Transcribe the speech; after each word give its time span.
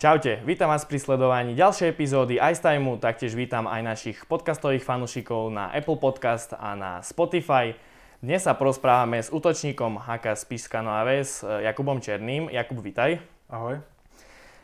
Čaute, 0.00 0.40
vítam 0.48 0.72
vás 0.72 0.88
pri 0.88 0.96
sledovaní 0.96 1.52
ďalšej 1.52 1.92
epizódy 1.92 2.40
Ice 2.40 2.64
Timeu, 2.64 2.96
taktiež 2.96 3.36
vítam 3.36 3.68
aj 3.68 3.84
našich 3.84 4.24
podcastových 4.24 4.80
fanúšikov 4.80 5.52
na 5.52 5.68
Apple 5.76 6.00
Podcast 6.00 6.56
a 6.56 6.72
na 6.72 7.04
Spotify. 7.04 7.76
Dnes 8.24 8.48
sa 8.48 8.56
porozprávame 8.56 9.20
s 9.20 9.28
útočníkom 9.28 10.00
HK 10.00 10.40
Spišska 10.40 10.80
Nová 10.80 11.04
Ves, 11.04 11.44
Jakubom 11.44 12.00
Černým. 12.00 12.48
Jakub, 12.48 12.80
vítaj. 12.80 13.20
Ahoj. 13.52 13.84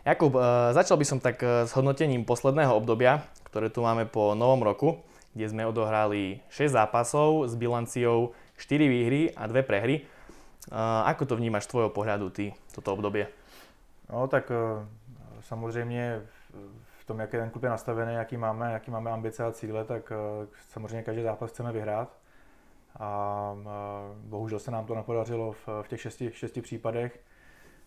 Jakub, 0.09 0.41
e, 0.41 0.72
začal 0.72 0.97
by 0.97 1.04
som 1.04 1.21
tak 1.21 1.37
e, 1.45 1.69
s 1.69 1.77
hodnotením 1.77 2.25
posledného 2.25 2.73
obdobia, 2.73 3.21
ktoré 3.53 3.69
tu 3.69 3.85
máme 3.85 4.09
po 4.09 4.33
novom 4.33 4.65
roku, 4.65 5.05
kde 5.37 5.53
sme 5.53 5.69
odohrali 5.69 6.41
6 6.49 6.81
zápasov 6.81 7.45
s 7.45 7.53
bilanciou 7.61 8.33
4 8.57 8.89
výhry 8.89 9.37
a 9.37 9.45
2 9.45 9.69
prehry. 9.69 10.09
Ako 11.05 11.29
to 11.29 11.37
vnímaš 11.37 11.69
z 11.69 11.77
tvojho 11.77 11.91
pohľadu 11.93 12.33
ty, 12.33 12.57
toto 12.73 12.97
obdobie? 12.97 13.29
No 14.09 14.31
tak 14.33 14.49
samozřejmě 15.47 16.23
v 16.98 17.05
tom, 17.05 17.21
jak 17.21 17.33
je 17.33 17.41
ten 17.41 17.51
klub 17.51 17.62
je 17.62 17.71
nastavený, 17.71 18.15
jaký 18.15 18.37
máme, 18.37 18.73
jaký 18.73 18.91
máme 18.91 19.11
ambice 19.11 19.45
a 19.45 19.52
cíle, 19.52 19.84
tak 19.84 20.12
eh, 20.12 20.47
samozřejmě 20.69 21.02
každý 21.02 21.23
zápas 21.23 21.51
chceme 21.51 21.73
vyhrát. 21.73 22.19
A 22.98 23.57
eh, 23.61 23.66
bohužel 24.16 24.59
se 24.59 24.71
nám 24.71 24.87
to 24.87 24.95
nepodařilo 24.95 25.52
v, 25.52 25.69
těch 25.88 26.01
šesti, 26.01 26.30
šesti 26.33 26.62
případech. 26.62 27.21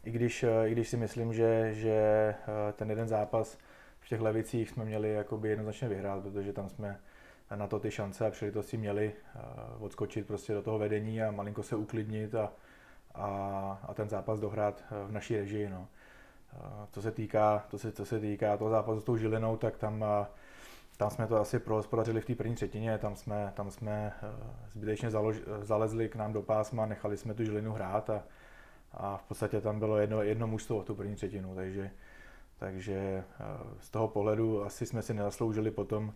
I 0.04 0.12
když, 0.12 0.44
eh, 0.44 0.68
I 0.68 0.72
když 0.72 0.90
si 0.90 0.98
myslím, 0.98 1.34
že, 1.34 1.74
že 1.74 2.36
ten 2.74 2.90
jeden 2.90 3.08
zápas 3.08 3.58
v 4.00 4.08
těch 4.08 4.22
levicích 4.22 4.70
jsme 4.70 4.86
měli 4.86 5.14
jakoby 5.14 5.50
jednoznačně 5.50 5.88
vyhrát, 5.88 6.24
protože 6.24 6.54
tam 6.54 6.70
jsme 6.70 7.00
na 7.56 7.68
to 7.68 7.80
ty 7.80 7.92
šance 7.92 8.28
a 8.28 8.32
příležitosti 8.32 8.78
měli 8.78 9.14
odskočit 9.80 10.28
prostě 10.28 10.54
do 10.54 10.62
toho 10.62 10.80
vedení 10.80 11.22
a 11.22 11.32
malinko 11.32 11.64
se 11.64 11.76
uklidnit 11.76 12.36
a, 12.36 12.52
a, 13.16 13.80
a 13.84 13.94
ten 13.94 14.10
zápas 14.10 14.40
dohrát 14.40 14.84
v 15.08 15.12
naší 15.12 15.38
režii. 15.38 15.70
No. 15.70 15.88
Co 16.92 17.02
se 17.02 17.12
týká, 17.12 17.66
to 17.72 17.78
se, 17.78 17.92
co 17.92 18.06
se 18.06 18.20
týká 18.20 18.58
toho 18.58 18.70
zápasu 18.70 19.00
s 19.00 19.04
tou 19.04 19.18
Žilinou, 19.18 19.58
tak 19.58 19.78
tam, 19.78 20.06
tam 21.00 21.10
jsme 21.10 21.28
to 21.28 21.38
asi 21.38 21.60
prohospodařili 21.60 22.22
v 22.22 22.26
té 22.26 22.36
první 22.36 22.56
třetině, 22.56 22.98
tam 22.98 23.16
jsme, 23.16 23.52
tam 23.56 23.72
jsme 23.72 23.92
e, 23.92 24.12
zbytečně 24.72 25.10
založ, 25.10 25.42
zalezli 25.62 26.10
k 26.10 26.16
nám 26.16 26.34
do 26.34 26.42
pásma, 26.42 26.86
nechali 26.86 27.18
jsme 27.18 27.34
tu 27.34 27.44
Žilinu 27.44 27.74
hrát 27.74 28.10
a, 28.10 28.24
a 28.92 29.18
v 29.18 29.24
podstatě 29.24 29.62
tam 29.62 29.80
bylo 29.80 29.98
jedno, 29.98 30.24
jedno 30.24 30.48
mužstvo 30.48 30.84
tu 30.84 30.96
první 30.96 31.16
třetinu, 31.16 31.56
takže, 31.56 31.92
takže 32.58 32.94
e, 32.94 33.24
z 33.80 33.90
toho 33.90 34.08
pohledu 34.08 34.66
asi 34.66 34.86
jsme 34.86 35.02
si 35.02 35.14
nezasloužili 35.14 35.72
potom, 35.72 36.14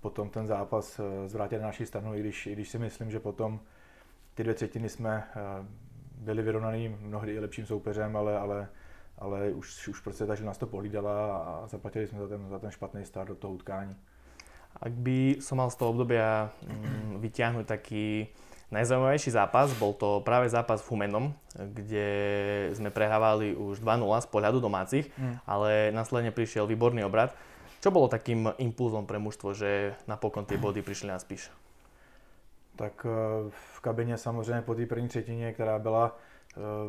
potom 0.00 0.30
ten 0.30 0.46
zápas 0.46 0.98
e, 0.98 1.28
zvrátit 1.28 1.58
na 1.58 1.66
naší 1.66 1.86
stranu, 1.86 2.14
i 2.14 2.20
když, 2.20 2.46
i 2.46 2.52
když 2.52 2.68
si 2.68 2.78
myslím, 2.78 3.10
že 3.10 3.20
potom 3.20 3.60
ty 4.34 4.42
dvě 4.42 4.54
třetiny 4.54 4.88
jsme 4.88 5.24
byli 6.14 6.42
vyrovnaný 6.42 6.88
mnohdy 6.88 7.32
i 7.34 7.38
lepším 7.38 7.66
soupeřem, 7.66 8.16
ale, 8.16 8.38
ale 8.38 8.68
ale 9.20 9.50
už, 9.50 9.88
už 9.88 10.00
prostě 10.00 10.26
ta 10.26 10.34
nás 10.44 10.58
to 10.58 10.66
pohlídala 10.66 11.36
a 11.36 11.66
zaplatili 11.66 12.06
jsme 12.06 12.18
za 12.18 12.28
ten, 12.28 12.48
za 12.48 12.58
ten 12.58 12.70
špatný 12.70 13.04
start 13.04 13.28
do 13.28 13.34
toho 13.34 13.54
utkání. 13.54 13.96
Ak 14.80 14.92
by 14.92 15.42
som 15.42 15.58
mal 15.58 15.70
z 15.70 15.76
toho 15.76 15.90
obdobia 15.90 16.54
mm, 16.62 17.18
vyťahnuť 17.18 17.66
taký 17.66 18.30
najzaujímavejší 18.70 19.34
zápas, 19.34 19.74
bol 19.74 19.92
to 19.98 20.22
práve 20.22 20.46
zápas 20.46 20.78
v 20.78 20.94
Humenom, 20.94 21.34
kde 21.58 22.08
sme 22.78 22.94
prehrávali 22.94 23.52
už 23.58 23.82
2-0 23.82 24.06
z 24.22 24.28
pohľadu 24.30 24.62
domácich, 24.62 25.10
mm. 25.18 25.42
ale 25.42 25.90
následne 25.90 26.30
prišiel 26.30 26.70
výborný 26.70 27.02
obrad. 27.02 27.34
Čo 27.82 27.90
bolo 27.90 28.06
takým 28.06 28.54
impulzom 28.62 29.10
pre 29.10 29.18
mužstvo, 29.18 29.58
že 29.58 29.98
napokon 30.06 30.46
tie 30.46 30.60
body 30.60 30.86
prišli 30.86 31.10
na 31.10 31.18
spíš? 31.18 31.50
Tak 32.78 33.04
eh, 33.04 33.10
v 33.50 33.80
kabině 33.80 34.16
samozřejmě 34.16 34.62
po 34.62 34.74
té 34.74 34.86
první 34.86 35.08
třetině, 35.08 35.52
která 35.52 35.78
byla 35.78 36.16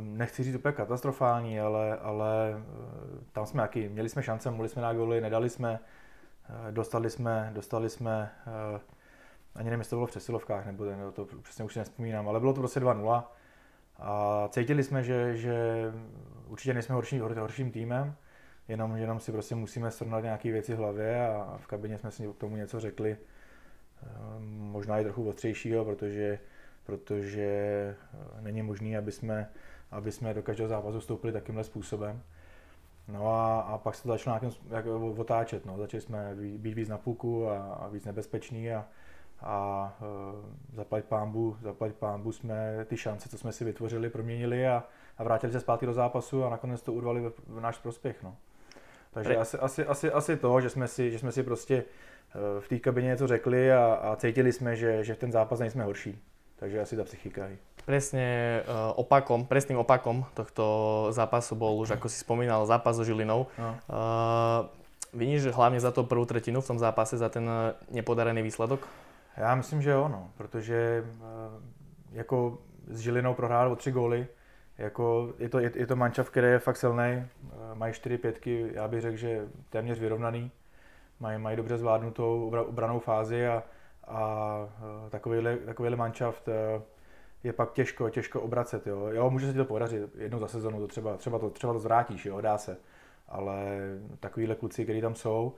nechci 0.02 0.44
říct 0.44 0.56
úplně 0.56 0.73
katastrofální, 0.73 1.59
ale, 1.59 1.98
ale 1.98 2.54
eh, 2.54 3.23
tam 3.31 3.45
jsme 3.45 3.62
jaký, 3.62 3.90
měli 3.90 4.09
jsme 4.09 4.23
šance, 4.23 4.52
mohli 4.52 4.70
jsme 4.70 4.81
na 4.81 4.94
goly, 4.94 5.22
nedali 5.22 5.50
jsme, 5.50 5.80
eh, 6.50 6.72
dostali 6.72 7.09
jsme, 7.09 7.52
dostali 7.53 7.90
jsme, 7.90 8.31
eh, 8.76 8.80
ani 9.56 9.66
nevím, 9.66 9.80
jestli 9.80 9.90
to 9.90 9.95
bylo 9.95 10.08
v 10.08 10.09
přesilovkách, 10.09 10.66
nebo 10.66 10.86
to, 11.12 11.26
to 11.26 11.38
přesně 11.41 11.66
už 11.66 11.74
si 11.74 11.80
nespomínám, 11.80 12.30
ale 12.30 12.40
bylo 12.40 12.53
to 12.53 12.62
prostě 12.62 12.80
2-0 12.80 13.31
a 14.00 14.47
cítili 14.52 14.84
jsme, 14.84 15.03
že, 15.03 15.38
že 15.38 15.86
určitě 16.47 16.74
nejsme 16.74 16.96
horší, 16.96 17.19
horším 17.19 17.72
týmem, 17.72 18.16
jenom, 18.68 18.96
jenom 18.96 19.19
si 19.19 19.31
prostě 19.31 19.56
musíme 19.56 19.91
srovnat 19.91 20.24
nějaké 20.24 20.52
věci 20.52 20.74
v 20.74 20.78
hlavě 20.78 21.28
a 21.28 21.57
v 21.57 21.68
kabině 21.68 21.97
jsme 21.97 22.12
si 22.12 22.28
k 22.28 22.38
tomu 22.38 22.56
něco 22.56 22.80
řekli, 22.80 23.18
možná 24.47 25.00
i 25.00 25.03
trochu 25.03 25.30
ostřejšího, 25.30 25.86
protože 25.86 26.40
protože 26.91 27.46
eh, 28.13 28.41
není 28.41 28.62
možné, 28.62 28.97
aby 28.97 29.12
jsme, 29.12 29.50
aby 29.91 30.12
jsme 30.12 30.34
do 30.34 30.44
každého 30.44 30.69
zápasu 30.69 31.00
vstoupili 31.00 31.34
takýmhle 31.34 31.63
způsobem. 31.63 32.22
No 33.07 33.28
a, 33.28 33.62
a 33.62 33.78
pak 33.78 33.96
se 33.96 34.03
to 34.03 34.09
začalo 34.09 34.40
nějakým 34.40 34.62
jak, 34.69 34.85
otáčet. 35.19 35.66
No. 35.66 35.78
Začali 35.78 36.01
jsme 36.01 36.35
být 36.35 36.74
víc 36.74 36.90
na 36.90 36.97
půlku 36.97 37.50
a, 37.50 37.74
a 37.74 37.88
víc 37.88 38.06
nebezpeční 38.06 38.72
a, 38.72 38.85
a 39.41 39.97
e, 40.01 40.75
zaplať 40.75 41.03
pámbu, 41.06 41.57
zaplať 41.62 41.91
pámbu 41.94 42.31
jsme 42.31 42.85
ty 42.85 42.97
šance, 42.97 43.30
co 43.30 43.38
jsme 43.38 43.51
si 43.51 43.66
vytvořili, 43.66 44.09
proměnili 44.09 44.68
a, 44.68 44.84
a 45.18 45.24
vrátili 45.24 45.53
se 45.53 45.59
zpátky 45.59 45.85
do 45.85 45.94
zápasu 45.94 46.44
a 46.44 46.50
nakonec 46.50 46.81
to 46.81 46.94
urvali 46.94 47.22
v, 47.22 47.34
v 47.47 47.59
náš 47.59 47.78
prospěch. 47.78 48.24
No. 48.24 48.35
Takže 49.13 49.38
asi, 49.38 49.57
asi, 49.57 49.85
asi, 49.85 50.12
asi 50.12 50.38
to, 50.38 50.62
že 50.62 50.69
jsme 50.69 50.88
si, 50.88 51.12
že 51.12 51.19
jsme 51.19 51.31
si 51.31 51.44
prostě 51.44 51.75
eh, 51.75 52.62
v 52.62 52.68
té 52.68 52.80
kabině 52.80 53.07
něco 53.07 53.28
řekli 53.28 53.74
a, 53.74 53.94
a 53.94 54.16
cítili 54.16 54.53
jsme, 54.53 54.75
že, 54.75 55.03
že 55.03 55.13
v 55.13 55.18
ten 55.18 55.31
zápas 55.31 55.59
nejsme 55.59 55.84
horší. 55.84 56.24
Takže 56.62 56.82
asi 56.82 56.94
ta 56.94 57.04
psychika. 57.04 57.50
Hej. 57.50 57.58
Presne 57.90 58.26
uh, 58.62 58.94
opakom, 59.02 59.50
presným 59.50 59.82
opakom 59.82 60.22
tohto 60.38 61.10
zápasu 61.10 61.58
bol 61.58 61.82
už, 61.82 61.98
ako 61.98 62.06
si 62.06 62.22
spomínal, 62.22 62.70
zápas 62.70 63.02
so 63.02 63.02
Žilinou. 63.02 63.50
No. 63.58 63.70
Uh, 63.90 64.70
Viníš 65.14 65.58
hlavně 65.58 65.80
za 65.80 65.92
to 65.92 66.06
prvú 66.06 66.26
tretinu 66.26 66.62
v 66.62 66.68
tom 66.68 66.80
zápase, 66.80 67.18
za 67.18 67.30
ten 67.30 67.50
nepodarený 67.90 68.42
výsledok? 68.42 68.88
Já 69.38 69.56
myslím, 69.56 69.82
že 69.82 69.90
jo, 69.90 70.08
no, 70.08 70.30
protože 70.38 71.04
uh, 71.04 71.26
jako 72.12 72.58
s 72.88 73.00
Žilinou 73.00 73.34
prohrál 73.34 73.72
o 73.72 73.76
tři 73.76 73.92
góly, 73.92 74.28
jako 74.78 75.34
je 75.40 75.50
to, 75.50 75.60
je, 75.60 75.72
je 75.76 75.88
to 75.88 75.96
mančav, 75.96 76.30
který 76.30 76.48
je 76.48 76.60
fakt 76.60 76.78
silný, 76.78 77.26
mají 77.74 77.94
čtyři 77.94 78.18
pětky, 78.18 78.70
já 78.74 78.88
bych 78.88 79.02
řekl, 79.02 79.18
že 79.18 79.48
téměř 79.70 80.00
vyrovnaný, 80.00 80.52
mají, 81.20 81.38
mají 81.40 81.58
dobře 81.58 81.78
zvládnutou 81.78 82.54
obranou 82.68 83.00
fázi 83.00 83.48
a 83.48 83.64
a 84.07 84.56
e, 85.07 85.09
takovýhle, 85.09 85.57
takovýhle 85.57 85.97
manšaft 85.97 86.47
e, 86.47 86.81
je 87.44 87.53
pak 87.53 87.73
těžko, 87.73 88.09
těžko 88.09 88.41
obracet. 88.41 88.88
Jo. 88.88 89.07
jo, 89.12 89.29
může 89.29 89.45
se 89.47 89.51
ti 89.51 89.57
to 89.57 89.66
podařit 89.66 90.16
jednou 90.17 90.39
za 90.39 90.47
sezonu, 90.47 90.79
to 90.79 90.88
třeba, 90.88 91.17
třeba, 91.17 91.39
to, 91.39 91.50
třeba 91.50 91.73
to 91.73 91.79
zvrátíš, 91.79 92.25
jo, 92.25 92.41
dá 92.41 92.57
se. 92.57 92.78
Ale 93.28 93.79
takovýhle 94.19 94.56
kluci, 94.56 94.84
kteří 94.84 95.01
tam 95.01 95.16
jsou, 95.16 95.56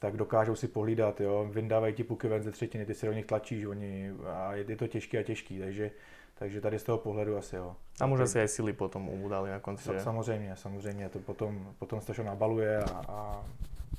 tak 0.00 0.16
dokážou 0.16 0.54
si 0.54 0.68
pohlídat, 0.68 1.20
jo, 1.20 1.48
vyndávají 1.50 1.94
ti 1.94 2.04
puky 2.04 2.28
ven 2.28 2.42
ze 2.42 2.50
třetiny, 2.50 2.86
ty 2.86 2.94
si 2.94 3.06
do 3.06 3.12
nich 3.12 3.26
tlačíš, 3.26 3.64
oni, 3.64 4.12
a 4.26 4.54
je, 4.54 4.64
je 4.68 4.76
to 4.76 4.86
těžký 4.86 5.18
a 5.18 5.22
těžký, 5.22 5.58
takže, 5.58 5.90
takže 6.34 6.60
tady 6.60 6.78
z 6.78 6.82
toho 6.82 6.98
pohledu 6.98 7.36
asi 7.36 7.56
jo. 7.56 7.76
A 8.00 8.06
může 8.06 8.26
si 8.26 8.40
aj 8.40 8.48
sily 8.48 8.72
potom 8.72 9.08
ubudali 9.08 9.50
na 9.50 9.60
konci. 9.60 9.92
Že? 9.92 10.00
Samozřejmě, 10.00 10.56
samozřejmě, 10.56 11.08
to 11.08 11.18
potom, 11.18 11.74
potom 11.78 12.00
to 12.00 12.22
nabaluje 12.22 12.78
a, 12.78 13.04
a 13.08 13.44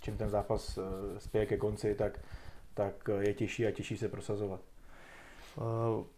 čím 0.02 0.18
ten 0.18 0.29
zápas 0.29 0.78
e, 0.78 0.81
spěje 1.19 1.46
ke 1.46 1.58
konci, 1.58 1.96
tak, 1.96 2.19
tak 2.74 3.09
eh, 3.09 3.28
je 3.28 3.34
těžší 3.34 3.68
a 3.68 3.72
těžší 3.72 3.98
se 3.98 4.08
prosazovat. 4.09 4.59
Uh, 5.58 5.64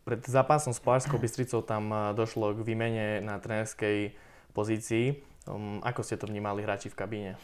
pred 0.04 0.30
zápasom 0.30 0.74
s 0.74 0.80
Polářskou 0.80 1.18
Bystricou 1.18 1.62
tam 1.62 1.94
eh, 1.94 2.14
došlo 2.14 2.54
k 2.54 2.60
výmene 2.60 3.22
na 3.22 3.40
trenerskej 3.40 4.12
pozícii. 4.54 5.24
Um, 5.50 5.82
ako 5.84 6.04
ste 6.04 6.16
to 6.18 6.30
vnímali 6.30 6.64
hráči 6.64 6.90
v 6.90 6.96
kabíne? 6.96 7.36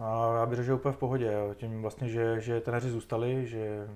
A 0.00 0.36
já 0.36 0.46
bych 0.46 0.56
řekl, 0.56 0.66
že 0.66 0.74
úplně 0.74 0.92
v 0.92 0.98
pohodě. 0.98 1.32
Tím 1.54 1.82
vlastně, 1.82 2.08
že, 2.08 2.40
že 2.40 2.60
trenéři 2.60 2.90
zůstali, 2.90 3.46
že 3.46 3.88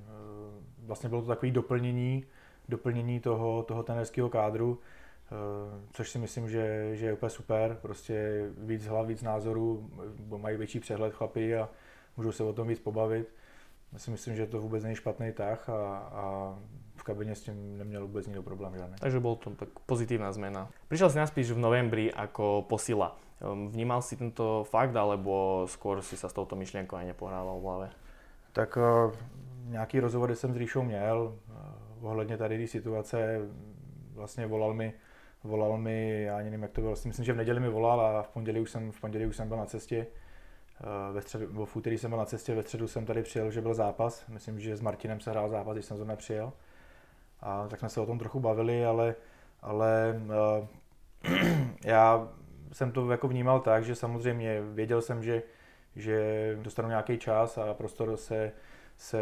vlastně 0.82 1.08
bylo 1.08 1.22
to 1.22 1.28
takové 1.28 1.52
doplnění, 1.52 2.24
doplnění 2.68 3.20
toho, 3.20 3.62
toho 3.62 3.82
trenerského 3.82 4.28
kádru, 4.28 4.78
což 5.92 6.10
si 6.10 6.18
myslím, 6.18 6.48
že, 6.48 6.96
že 6.96 7.06
je 7.06 7.12
úplně 7.12 7.30
super. 7.30 7.78
Prostě 7.82 8.46
víc 8.58 8.86
hlav, 8.86 9.06
víc 9.06 9.22
názorů, 9.22 9.90
mají 10.36 10.56
větší 10.56 10.80
přehled 10.80 11.14
chlapy 11.14 11.56
a 11.56 11.68
můžou 12.16 12.32
se 12.32 12.44
o 12.44 12.52
tom 12.52 12.68
víc 12.68 12.80
pobavit. 12.80 13.28
Já 13.92 13.98
si 13.98 14.10
myslím, 14.10 14.36
že 14.36 14.46
to 14.46 14.60
vůbec 14.60 14.84
není 14.84 14.96
špatný 14.96 15.32
tah 15.32 15.68
a, 15.68 15.96
a 15.98 16.54
v 16.96 17.02
kabině 17.02 17.34
s 17.34 17.42
tím 17.42 17.78
neměl 17.78 18.06
vůbec 18.06 18.26
nikdo 18.26 18.42
problém 18.42 18.76
žádný. 18.76 18.96
Takže 19.00 19.20
bol 19.20 19.36
to 19.36 19.50
tak 19.50 19.68
pozitívna 19.86 20.32
zmena. 20.32 20.68
Prišiel 20.88 21.10
si 21.10 21.18
naspíš 21.18 21.50
v 21.50 21.58
novembri 21.58 22.12
ako 22.12 22.66
posila. 22.68 23.16
Ehm, 23.40 23.68
vnímal 23.70 24.02
si 24.02 24.16
tento 24.16 24.66
fakt, 24.66 24.96
alebo 24.96 25.64
skôr 25.70 26.02
si 26.02 26.18
sa 26.18 26.28
s 26.28 26.34
touto 26.34 26.58
myšlienkou 26.58 26.98
aj 26.98 27.06
nepohrával 27.14 27.56
v 27.58 27.64
hlave? 27.64 27.88
Tak 28.52 28.76
uh, 28.76 29.14
nějaký 29.70 30.00
rozhovory 30.00 30.36
jsem 30.36 30.54
s 30.54 30.56
Ríšou 30.56 30.82
měl 30.82 31.38
uh, 32.00 32.06
ohledně 32.06 32.36
tady 32.36 32.58
té 32.58 32.66
situace. 32.66 33.40
Vlastně 34.14 34.46
volal 34.46 34.74
mi, 34.74 34.92
volal 35.44 35.78
mi, 35.78 36.22
já 36.22 36.36
ani 36.36 36.50
nevím, 36.50 36.62
jak 36.62 36.72
to 36.72 36.80
bylo, 36.80 36.94
myslím, 37.04 37.24
že 37.24 37.32
v 37.32 37.36
neděli 37.36 37.60
mi 37.60 37.68
volal 37.68 38.00
a 38.00 38.22
v 38.22 38.28
pondělí 38.28 38.60
už 38.60 38.70
jsem, 38.70 38.92
v 38.92 39.00
pondělí 39.00 39.26
už 39.26 39.36
jsem 39.36 39.48
byl 39.48 39.56
na 39.56 39.66
cestě. 39.66 40.06
Eh, 40.80 41.12
ve 41.12 41.22
středu, 41.22 41.64
v 41.64 41.76
úterý 41.76 41.98
jsem 41.98 42.10
byl 42.10 42.18
na 42.18 42.24
cestě, 42.24 42.54
ve 42.54 42.62
středu 42.62 42.88
jsem 42.88 43.06
tady 43.06 43.22
přijel, 43.22 43.50
že 43.50 43.60
byl 43.60 43.74
zápas. 43.74 44.26
Myslím, 44.28 44.60
že 44.60 44.76
s 44.76 44.80
Martinem 44.80 45.20
se 45.20 45.30
hrál 45.30 45.48
zápas, 45.48 45.74
když 45.74 45.84
jsem 45.84 45.96
zrovna 45.96 46.16
přijel. 46.16 46.52
A 47.40 47.68
tak 47.68 47.78
jsme 47.78 47.88
se 47.88 48.00
o 48.00 48.06
tom 48.06 48.18
trochu 48.18 48.40
bavili, 48.40 48.84
ale, 48.84 49.14
ale 49.62 50.20
uh, 50.60 50.66
já 51.84 52.28
jsem 52.72 52.92
to 52.92 53.10
jako 53.10 53.28
vnímal 53.28 53.60
tak, 53.60 53.84
že 53.84 53.94
samozřejmě 53.94 54.62
věděl 54.62 55.02
jsem, 55.02 55.22
že, 55.22 55.42
že 55.96 56.58
dostanu 56.62 56.88
nějaký 56.88 57.18
čas 57.18 57.58
a 57.58 57.74
prostor 57.74 58.16
se, 58.16 58.52
se 58.96 59.20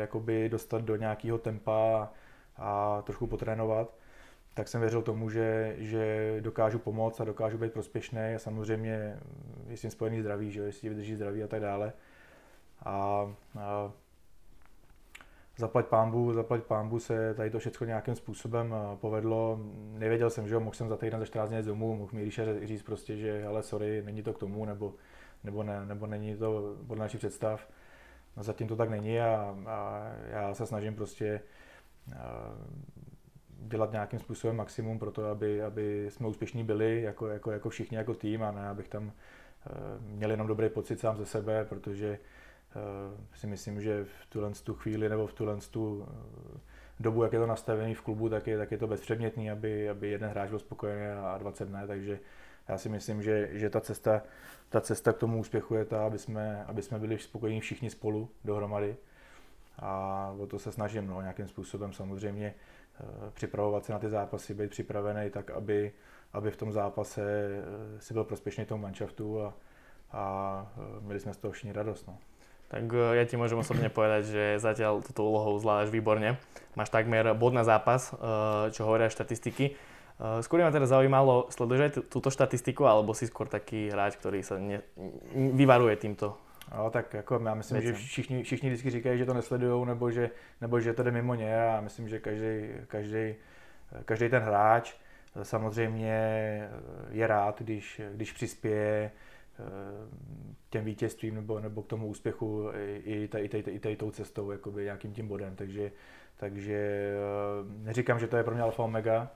jakoby 0.00 0.48
dostat 0.48 0.82
do 0.82 0.96
nějakého 0.96 1.38
tempa 1.38 2.12
a, 2.56 3.02
trošku 3.02 3.26
potrénovat 3.26 3.94
tak 4.58 4.68
jsem 4.68 4.80
věřil 4.80 5.02
tomu, 5.02 5.30
že, 5.30 5.74
že 5.78 6.36
dokážu 6.40 6.78
pomoct 6.78 7.20
a 7.20 7.24
dokážu 7.24 7.58
být 7.58 7.72
prospěšný 7.72 8.34
samozřejmě 8.36 9.18
je 9.68 9.76
s 9.76 9.80
tím 9.80 9.90
spojený 9.90 10.20
zdraví, 10.20 10.50
že 10.50 10.60
jestli 10.60 10.88
vydrží 10.88 11.14
zdraví 11.14 11.42
a 11.42 11.46
tak 11.46 11.60
dále. 11.60 11.92
A, 12.84 12.92
a 13.58 13.92
zaplať 15.56 15.86
pámbu, 15.86 16.32
zaplať 16.32 16.62
pámbu 16.62 16.98
se 16.98 17.34
tady 17.34 17.50
to 17.50 17.58
všechno 17.58 17.86
nějakým 17.86 18.14
způsobem 18.14 18.74
povedlo. 19.00 19.60
Nevěděl 19.74 20.30
jsem, 20.30 20.48
že 20.48 20.54
jo, 20.54 20.60
mohl 20.60 20.74
jsem 20.74 20.88
za 20.88 20.96
týden 20.96 21.20
za 21.20 21.26
14 21.26 21.50
dní 21.50 21.62
domů, 21.62 21.96
mohl 21.96 22.10
mi 22.12 22.30
říct, 22.30 22.40
říct 22.62 22.82
prostě, 22.82 23.16
že 23.16 23.46
ale 23.46 23.62
sorry, 23.62 24.02
není 24.02 24.22
to 24.22 24.32
k 24.32 24.38
tomu, 24.38 24.64
nebo, 24.64 24.94
nebo, 25.44 25.62
ne, 25.62 25.86
nebo 25.86 26.06
není 26.06 26.36
to 26.36 26.76
podle 26.86 27.04
našich 27.04 27.20
představ. 27.20 27.68
No, 28.36 28.42
zatím 28.42 28.68
to 28.68 28.76
tak 28.76 28.90
není 28.90 29.20
a, 29.20 29.56
a 29.66 30.08
já 30.30 30.54
se 30.54 30.66
snažím 30.66 30.94
prostě 30.94 31.40
dělat 33.58 33.92
nějakým 33.92 34.18
způsobem 34.18 34.56
maximum 34.56 34.98
pro 34.98 35.10
to, 35.10 35.26
aby, 35.26 35.62
aby 35.62 36.06
jsme 36.10 36.28
úspěšní 36.28 36.64
byli 36.64 37.02
jako, 37.02 37.28
jako, 37.28 37.50
jako 37.50 37.68
všichni 37.68 37.96
jako 37.96 38.14
tým 38.14 38.42
a 38.42 38.50
ne, 38.50 38.68
abych 38.68 38.88
tam 38.88 39.12
měl 40.00 40.30
jenom 40.30 40.46
dobrý 40.46 40.68
pocit 40.68 41.00
sám 41.00 41.16
ze 41.16 41.26
sebe, 41.26 41.64
protože 41.64 42.18
uh, 42.76 43.20
si 43.34 43.46
myslím, 43.46 43.80
že 43.80 44.04
v 44.04 44.26
tuhle 44.28 44.50
tu 44.64 44.74
chvíli 44.74 45.08
nebo 45.08 45.26
v 45.26 45.32
tuhle 45.32 45.56
tu 45.70 45.96
uh, 45.96 46.06
dobu, 47.00 47.22
jak 47.22 47.32
je 47.32 47.38
to 47.38 47.46
nastavený 47.46 47.94
v 47.94 48.02
klubu, 48.02 48.28
tak 48.28 48.46
je, 48.46 48.58
tak 48.58 48.70
je 48.70 48.78
to 48.78 48.86
bezpředmětný, 48.86 49.50
aby, 49.50 49.90
aby 49.90 50.08
jeden 50.08 50.30
hráč 50.30 50.50
byl 50.50 50.58
spokojený 50.58 51.06
a 51.06 51.38
20 51.38 51.70
ne, 51.70 51.86
takže 51.86 52.20
já 52.68 52.78
si 52.78 52.88
myslím, 52.88 53.22
že, 53.22 53.48
že 53.52 53.70
ta, 53.70 53.80
cesta, 53.80 54.22
ta 54.68 54.80
cesta 54.80 55.12
k 55.12 55.18
tomu 55.18 55.40
úspěchu 55.40 55.74
je 55.74 55.84
ta, 55.84 56.06
aby 56.06 56.18
jsme, 56.18 56.64
aby 56.64 56.82
jsme 56.82 56.98
byli 56.98 57.18
spokojení 57.18 57.60
všichni 57.60 57.90
spolu 57.90 58.30
dohromady. 58.44 58.96
A 59.78 60.34
o 60.38 60.46
to 60.46 60.58
se 60.58 60.72
snažím 60.72 61.06
no, 61.06 61.20
nějakým 61.20 61.48
způsobem 61.48 61.92
samozřejmě 61.92 62.54
Eh, 63.00 63.30
připravovat 63.30 63.84
se 63.84 63.92
na 63.92 63.98
ty 63.98 64.08
zápasy, 64.08 64.54
být 64.54 64.70
připravený 64.70 65.30
tak, 65.30 65.50
aby, 65.50 65.92
aby 66.32 66.50
v 66.50 66.56
tom 66.56 66.72
zápase 66.72 67.22
eh, 67.22 68.00
si 68.00 68.14
byl 68.14 68.24
prospěšný 68.24 68.64
tomu 68.64 68.82
manšaftu 68.82 69.42
a, 69.42 69.54
a 70.12 70.22
eh, 70.76 71.00
měli 71.00 71.20
jsme 71.20 71.34
z 71.34 71.36
toho 71.36 71.52
všichni 71.52 71.72
radost. 71.72 72.06
No. 72.08 72.18
Tak 72.68 72.84
ja 73.16 73.24
ti 73.24 73.40
môžem 73.40 73.56
osobne 73.56 73.88
povedať, 73.88 74.28
že 74.28 74.44
zatiaľ 74.60 75.00
túto 75.00 75.24
úlohou 75.24 75.56
zvládaš 75.56 75.88
výborne. 75.88 76.36
Máš 76.76 76.92
takmer 76.92 77.32
bod 77.32 77.56
na 77.56 77.64
zápas, 77.64 78.12
čo 78.76 78.84
hovoria 78.84 79.08
štatistiky. 79.08 79.72
Skôr 80.44 80.60
ma 80.60 80.68
teda 80.68 80.84
zaujímalo, 80.84 81.48
sleduješ 81.48 81.80
aj 81.80 81.92
túto 82.12 82.28
štatistiku, 82.28 82.84
alebo 82.84 83.16
si 83.16 83.24
skôr 83.24 83.48
taký 83.48 83.88
hráč, 83.88 84.20
ktorý 84.20 84.44
sa 84.44 84.60
ne, 84.60 84.84
vyvaruje 85.32 85.96
týmto 85.96 86.36
No, 86.76 86.90
tak 86.90 87.14
jako 87.14 87.40
já 87.44 87.54
myslím, 87.54 87.80
věcem. 87.80 87.96
že 87.96 88.06
všichni, 88.06 88.42
všichni 88.42 88.68
vždycky 88.68 88.90
říkají, 88.90 89.18
že 89.18 89.26
to 89.26 89.34
nesledují, 89.34 89.86
nebo 89.86 90.10
že, 90.10 90.30
nebo 90.60 90.80
že 90.80 90.94
to 90.94 91.02
jde 91.02 91.10
mimo 91.10 91.34
ně. 91.34 91.68
A 91.68 91.80
myslím, 91.80 92.08
že 92.08 92.20
každý, 92.20 92.68
každý, 92.86 93.34
každý 94.04 94.28
ten 94.28 94.42
hráč 94.42 94.94
samozřejmě 95.42 96.12
je 97.10 97.26
rád, 97.26 97.62
když, 97.62 98.00
když 98.14 98.32
přispěje 98.32 99.10
eh, 99.10 99.62
těm 100.70 100.84
vítězstvím 100.84 101.34
nebo, 101.34 101.60
nebo 101.60 101.82
k 101.82 101.86
tomu 101.86 102.06
úspěchu 102.06 102.70
i, 103.04 103.28
tady, 103.28 103.44
i, 103.44 103.70
i 103.70 103.78
tady 103.78 103.96
tou 103.96 104.10
cestou, 104.10 104.50
jakoby 104.50 104.84
nějakým 104.84 105.12
tím 105.12 105.28
bodem. 105.28 105.56
Takže, 105.56 105.92
takže 106.36 106.76
eh, 106.76 107.84
neříkám, 107.84 108.18
že 108.18 108.26
to 108.26 108.36
je 108.36 108.44
pro 108.44 108.54
mě 108.54 108.62
alfa 108.62 108.82
omega, 108.82 109.30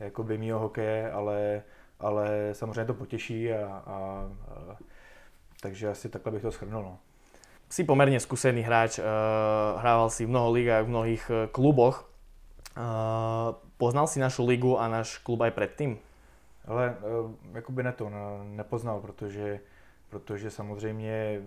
jakoby 0.00 0.38
mýho 0.38 0.58
hokeje, 0.58 1.10
ale, 1.12 1.62
ale 2.00 2.50
samozřejmě 2.52 2.84
to 2.84 2.94
potěší 2.94 3.52
a, 3.52 3.66
a, 3.86 4.30
a 4.48 4.76
takže 5.60 5.88
asi 5.88 6.08
takhle 6.08 6.32
bych 6.32 6.42
to 6.42 6.50
shrnul. 6.50 6.82
No. 6.82 6.98
Si 7.68 7.84
pomerne 7.84 8.20
skúsený 8.20 8.62
hráč, 8.62 9.00
hrával 9.76 10.10
si 10.10 10.26
v 10.26 10.28
mnoho 10.28 10.52
ligách, 10.52 10.84
v 10.84 10.88
mnohých 10.88 11.30
kluboch. 11.52 12.10
Poznal 13.84 14.08
si 14.08 14.16
našu 14.16 14.48
ligu 14.48 14.80
a 14.80 14.88
náš 14.88 15.20
klub 15.20 15.44
aj 15.44 15.52
predtým? 15.52 16.00
Ale 16.64 16.96
uh, 17.04 17.28
jakoby 17.52 17.82
ne 17.82 17.92
to, 17.92 18.10
nepoznal, 18.44 19.00
protože, 19.00 19.60
protože 20.08 20.50
samozřejmě 20.50 21.42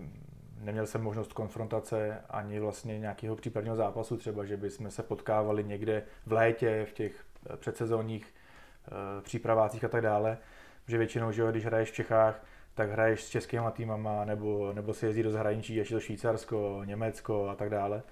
neměl 0.60 0.86
jsem 0.86 1.02
možnost 1.02 1.32
konfrontace 1.32 2.22
ani 2.30 2.60
vlastně 2.60 2.98
nějakého 2.98 3.36
případního 3.36 3.76
zápasu, 3.76 4.16
třeba, 4.16 4.44
že 4.44 4.56
bychom 4.56 4.90
se 4.90 5.02
potkávali 5.02 5.64
někde 5.64 6.02
v 6.26 6.32
létě, 6.32 6.86
v 6.90 6.92
těch 6.92 7.24
předsezónních 7.56 8.26
uh, 8.26 9.22
přípravácích 9.22 9.84
a 9.84 9.88
tak 9.88 10.02
dále. 10.02 10.38
Že 10.86 10.98
většinou, 10.98 11.32
že 11.32 11.50
když 11.50 11.64
hraješ 11.64 11.90
v 11.90 11.94
Čechách, 11.94 12.44
tak 12.74 12.90
hraješ 12.90 13.22
s 13.24 13.28
českýma 13.28 13.70
týmama, 13.70 14.24
nebo, 14.24 14.72
nebo 14.72 14.94
si 14.94 15.06
jezdí 15.06 15.22
do 15.22 15.30
zahraničí, 15.30 15.74
ještě 15.74 15.94
do 15.94 16.00
Švýcarsko, 16.00 16.82
Německo 16.84 17.48
a 17.48 17.54
tak 17.54 17.70
dále. 17.70 18.02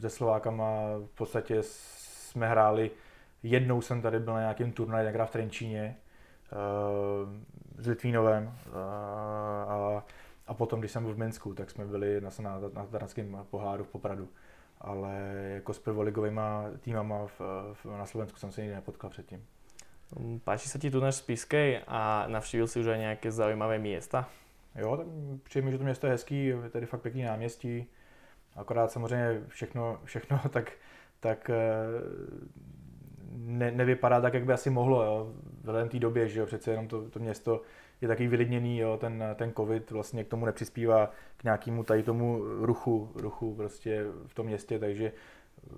Se 0.00 0.10
Slovákama 0.10 0.66
v 1.06 1.16
podstatě 1.16 1.62
jsme 2.28 2.48
hráli, 2.48 2.90
jednou 3.42 3.80
jsem 3.80 4.02
tady 4.02 4.20
byl 4.20 4.34
na 4.34 4.40
nějakém 4.40 4.72
turnaji, 4.72 5.06
někde 5.06 5.24
v 5.24 5.30
Trenčíně, 5.30 5.96
s 7.78 7.86
Litvínovem 7.86 8.52
a, 9.68 10.04
a 10.46 10.54
potom, 10.54 10.80
když 10.80 10.92
jsem 10.92 11.04
byl 11.04 11.14
v 11.14 11.18
Minsku, 11.18 11.54
tak 11.54 11.70
jsme 11.70 11.84
byli 11.86 12.20
na, 12.20 12.30
na, 12.40 12.60
na 12.72 12.86
Taranském 12.86 13.46
poháru 13.50 13.84
v 13.84 13.88
Popradu. 13.88 14.28
Ale 14.80 15.12
jako 15.54 15.72
s 15.72 15.78
prvoligovými 15.78 16.40
týmama 16.80 17.26
v, 17.26 17.40
v, 17.72 17.84
na 17.84 18.06
Slovensku 18.06 18.38
jsem 18.38 18.52
se 18.52 18.60
nikdy 18.60 18.74
nepotkal 18.74 19.10
předtím. 19.10 19.46
Mm, 20.16 20.40
páči 20.40 20.72
sa 20.72 20.80
ti 20.80 20.88
tu 20.88 21.04
náš 21.04 21.20
Spiskej 21.20 21.84
a 21.84 22.24
navštívil 22.32 22.64
si 22.64 22.80
už 22.80 22.86
aj 22.86 22.98
nějaké 22.98 23.28
zaujímavé 23.32 23.78
místa? 23.78 24.28
Jo, 24.74 24.96
tak 24.96 25.06
přijde 25.42 25.70
že 25.70 25.78
to 25.78 25.84
město 25.84 26.06
je 26.06 26.12
hezký, 26.12 26.46
je 26.46 26.70
tady 26.70 26.86
fakt 26.86 27.00
pěkný 27.00 27.22
náměstí. 27.22 27.86
Akorát 28.56 28.92
samozřejmě 28.92 29.40
všechno, 29.48 30.00
všechno 30.04 30.40
tak, 30.50 30.72
tak 31.20 31.50
eh, 31.50 31.56
ne, 33.32 33.70
nevypadá 33.70 34.20
tak, 34.20 34.34
jak 34.34 34.44
by 34.44 34.52
asi 34.52 34.70
mohlo, 34.70 35.04
jo. 35.04 35.32
V 35.62 35.88
té 35.88 35.98
době, 35.98 36.28
že 36.28 36.40
jo, 36.40 36.46
přece 36.46 36.70
jenom 36.70 36.88
to, 36.88 37.10
to 37.10 37.18
město 37.18 37.62
je 38.00 38.08
taky 38.08 38.28
vylidněný, 38.28 38.78
jo, 38.78 38.96
ten, 38.96 39.24
ten 39.34 39.52
covid 39.52 39.90
vlastně 39.90 40.24
k 40.24 40.28
tomu 40.28 40.46
nepřispívá 40.46 41.10
k 41.36 41.44
nějakému 41.44 41.84
tady 41.84 42.02
tomu 42.02 42.42
ruchu, 42.44 43.12
ruchu 43.14 43.54
prostě 43.54 44.04
v 44.26 44.34
tom 44.34 44.46
městě, 44.46 44.78
takže 44.78 45.12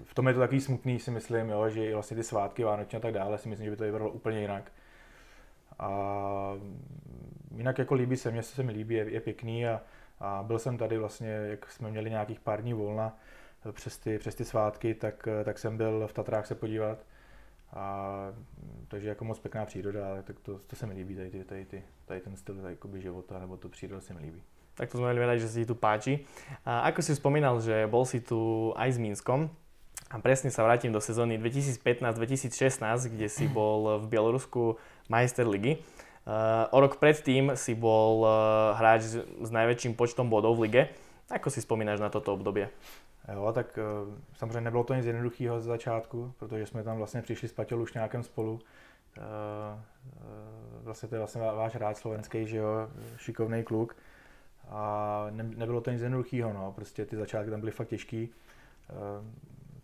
v 0.05 0.15
tom 0.15 0.29
je 0.29 0.35
to 0.35 0.41
takový 0.41 0.61
smutný, 0.61 0.99
si 0.99 1.11
myslím, 1.11 1.49
jo, 1.49 1.69
že 1.69 1.87
i 1.87 1.95
vlastně 1.95 2.17
ty 2.17 2.25
svátky 2.25 2.65
vánoční 2.65 2.97
a 2.97 3.01
tak 3.01 3.15
dále 3.15 3.39
si 3.39 3.49
myslím, 3.49 3.65
že 3.65 3.71
by 3.71 3.77
to 3.77 3.85
vypadalo 3.85 4.11
úplně 4.11 4.41
jinak. 4.41 4.73
A 5.79 5.91
jinak 7.57 7.79
jako 7.79 7.95
líbí 7.95 8.17
se, 8.17 8.31
mě 8.31 8.43
se 8.43 8.63
mi 8.63 8.73
líbí, 8.73 8.95
je, 8.95 9.11
je 9.11 9.21
pěkný 9.21 9.67
a, 9.67 9.81
a, 10.21 10.43
byl 10.43 10.59
jsem 10.59 10.79
tady 10.79 10.99
vlastně, 10.99 11.29
jak 11.29 11.71
jsme 11.71 11.91
měli 11.91 12.11
nějakých 12.11 12.41
pár 12.41 12.63
dní 12.63 12.75
volna 12.75 13.19
přes 13.73 13.99
ty, 13.99 14.19
přes 14.19 14.35
ty 14.35 14.45
svátky, 14.45 14.95
tak, 14.95 15.29
tak 15.45 15.59
jsem 15.59 15.77
byl 15.77 16.07
v 16.07 16.13
Tatrách 16.13 16.47
se 16.47 16.55
podívat. 16.55 16.99
A, 17.73 18.07
takže 18.89 19.09
jako 19.09 19.25
moc 19.25 19.39
pěkná 19.39 19.65
příroda, 19.65 20.23
tak 20.23 20.41
to, 20.41 20.59
to 20.59 20.77
se 20.77 20.87
mi 20.87 20.95
líbí, 20.95 21.17
tady, 21.17 21.31
tady, 21.31 21.45
tady, 21.45 21.83
tady 22.05 22.21
ten 22.21 22.37
styl 22.37 22.55
tady, 22.55 23.01
života, 23.01 23.39
nebo 23.39 23.57
to 23.57 23.69
příroda 23.69 24.01
se 24.01 24.15
mi 24.15 24.21
líbí. 24.21 24.43
Tak 24.75 24.89
to 24.89 24.97
sme 24.97 25.13
veľmi 25.13 25.29
radi, 25.29 25.45
že 25.45 25.53
si 25.53 25.69
tu 25.69 25.77
páči. 25.77 26.25
A 26.65 26.89
ako 26.89 27.05
si 27.05 27.13
spomínal, 27.13 27.61
že 27.61 27.85
bol 27.85 28.09
si 28.09 28.17
tu 28.17 28.73
aj 28.81 28.97
s 28.97 28.99
Minskom, 29.03 29.53
a 30.11 30.19
presne 30.19 30.51
sa 30.51 30.67
vrátim 30.67 30.91
do 30.91 30.99
sezóny 30.99 31.39
2015-2016, 31.39 33.15
kde 33.15 33.27
si 33.31 33.47
bol 33.59 34.03
v 34.03 34.11
Bielorusku 34.11 34.81
majster 35.07 35.47
ligy. 35.47 35.79
O 36.71 36.79
rok 36.81 36.99
predtým 36.99 37.55
si 37.55 37.79
bol 37.79 38.27
uh, 38.27 38.75
hráč 38.75 39.21
s, 39.23 39.51
najväčším 39.51 39.95
počtom 39.95 40.27
bodov 40.27 40.59
v 40.59 40.69
lige. 40.69 40.83
Ako 41.31 41.47
si 41.47 41.63
spomínáš 41.63 42.03
na 42.03 42.11
toto 42.11 42.35
obdobie? 42.35 42.73
Jo, 43.35 43.53
tak 43.53 43.79
uh, 43.79 44.15
samozřejmě 44.33 44.61
nebylo 44.61 44.85
to 44.85 44.95
nic 44.95 45.07
jednoduchého 45.07 45.61
z 45.61 45.65
začátku, 45.65 46.33
protože 46.39 46.67
jsme 46.67 46.83
tam 46.83 46.97
vlastně 46.97 47.23
přišli 47.23 47.49
s 47.49 47.53
Paťou 47.53 47.87
nějakém 47.95 48.23
spolu. 48.23 48.53
Uh, 48.53 48.61
uh, 49.19 50.85
vlastně 50.85 51.09
to 51.09 51.15
je 51.15 51.19
vlastně 51.19 51.41
váš 51.41 51.75
hráč 51.75 51.97
slovenský, 51.97 52.47
že 52.47 52.57
jo, 52.57 52.89
šikovný 53.17 53.65
kluk. 53.65 53.97
A 54.69 55.27
ne, 55.31 55.43
nebylo 55.43 55.81
to 55.81 55.91
nic 55.91 56.03
jednoduchého, 56.03 56.53
no, 56.53 56.73
prostě 56.73 57.07
ty 57.07 57.17
začátky 57.17 57.51
tam 57.51 57.61
byly 57.61 57.73
fakt 57.73 57.89
těžký. 57.89 58.31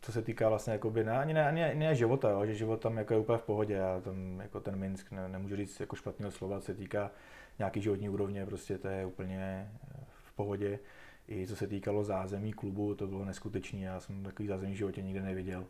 Co 0.00 0.12
se 0.12 0.22
týká 0.22 0.48
vlastně 0.48 0.72
jakoby, 0.72 1.04
ne, 1.04 1.18
ani 1.18 1.34
ne, 1.34 1.48
ani 1.48 1.74
ne 1.74 1.94
života, 1.94 2.30
jo, 2.30 2.46
že 2.46 2.54
život 2.54 2.80
tam 2.80 2.98
jako 2.98 3.14
je 3.14 3.20
úplně 3.20 3.38
v 3.38 3.42
pohodě, 3.42 3.74
já 3.74 4.00
tam 4.00 4.40
jako 4.40 4.60
ten 4.60 4.76
Minsk 4.76 5.10
ne, 5.10 5.28
nemůžu 5.28 5.56
říct 5.56 5.80
jako 5.80 5.96
špatného 5.96 6.30
slova, 6.30 6.60
co 6.60 6.66
se 6.66 6.74
týká 6.74 7.10
nějaký 7.58 7.80
životní 7.80 8.08
úrovně, 8.08 8.46
prostě 8.46 8.78
to 8.78 8.88
je 8.88 9.06
úplně 9.06 9.70
eh, 9.90 10.04
v 10.08 10.32
pohodě. 10.32 10.78
I 11.28 11.46
co 11.46 11.56
se 11.56 11.66
týkalo 11.66 12.04
zázemí 12.04 12.52
klubu, 12.52 12.94
to 12.94 13.06
bylo 13.06 13.24
neskutečné, 13.24 13.80
já 13.80 14.00
jsem 14.00 14.22
takový 14.22 14.48
zázemí 14.48 14.72
v 14.72 14.76
životě 14.76 15.02
nikdy 15.02 15.20
neviděl. 15.20 15.66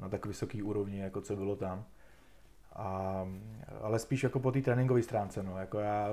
Na 0.00 0.08
tak 0.08 0.26
vysoký 0.26 0.62
úrovni, 0.62 0.98
jako 0.98 1.20
co 1.20 1.36
bylo 1.36 1.56
tam. 1.56 1.84
A, 2.72 3.28
ale 3.80 3.98
spíš 3.98 4.22
jako 4.22 4.40
po 4.40 4.52
té 4.52 4.62
tréninkové 4.62 5.02
stránce, 5.02 5.42
no, 5.42 5.58
jako 5.58 5.78
já 5.78 6.10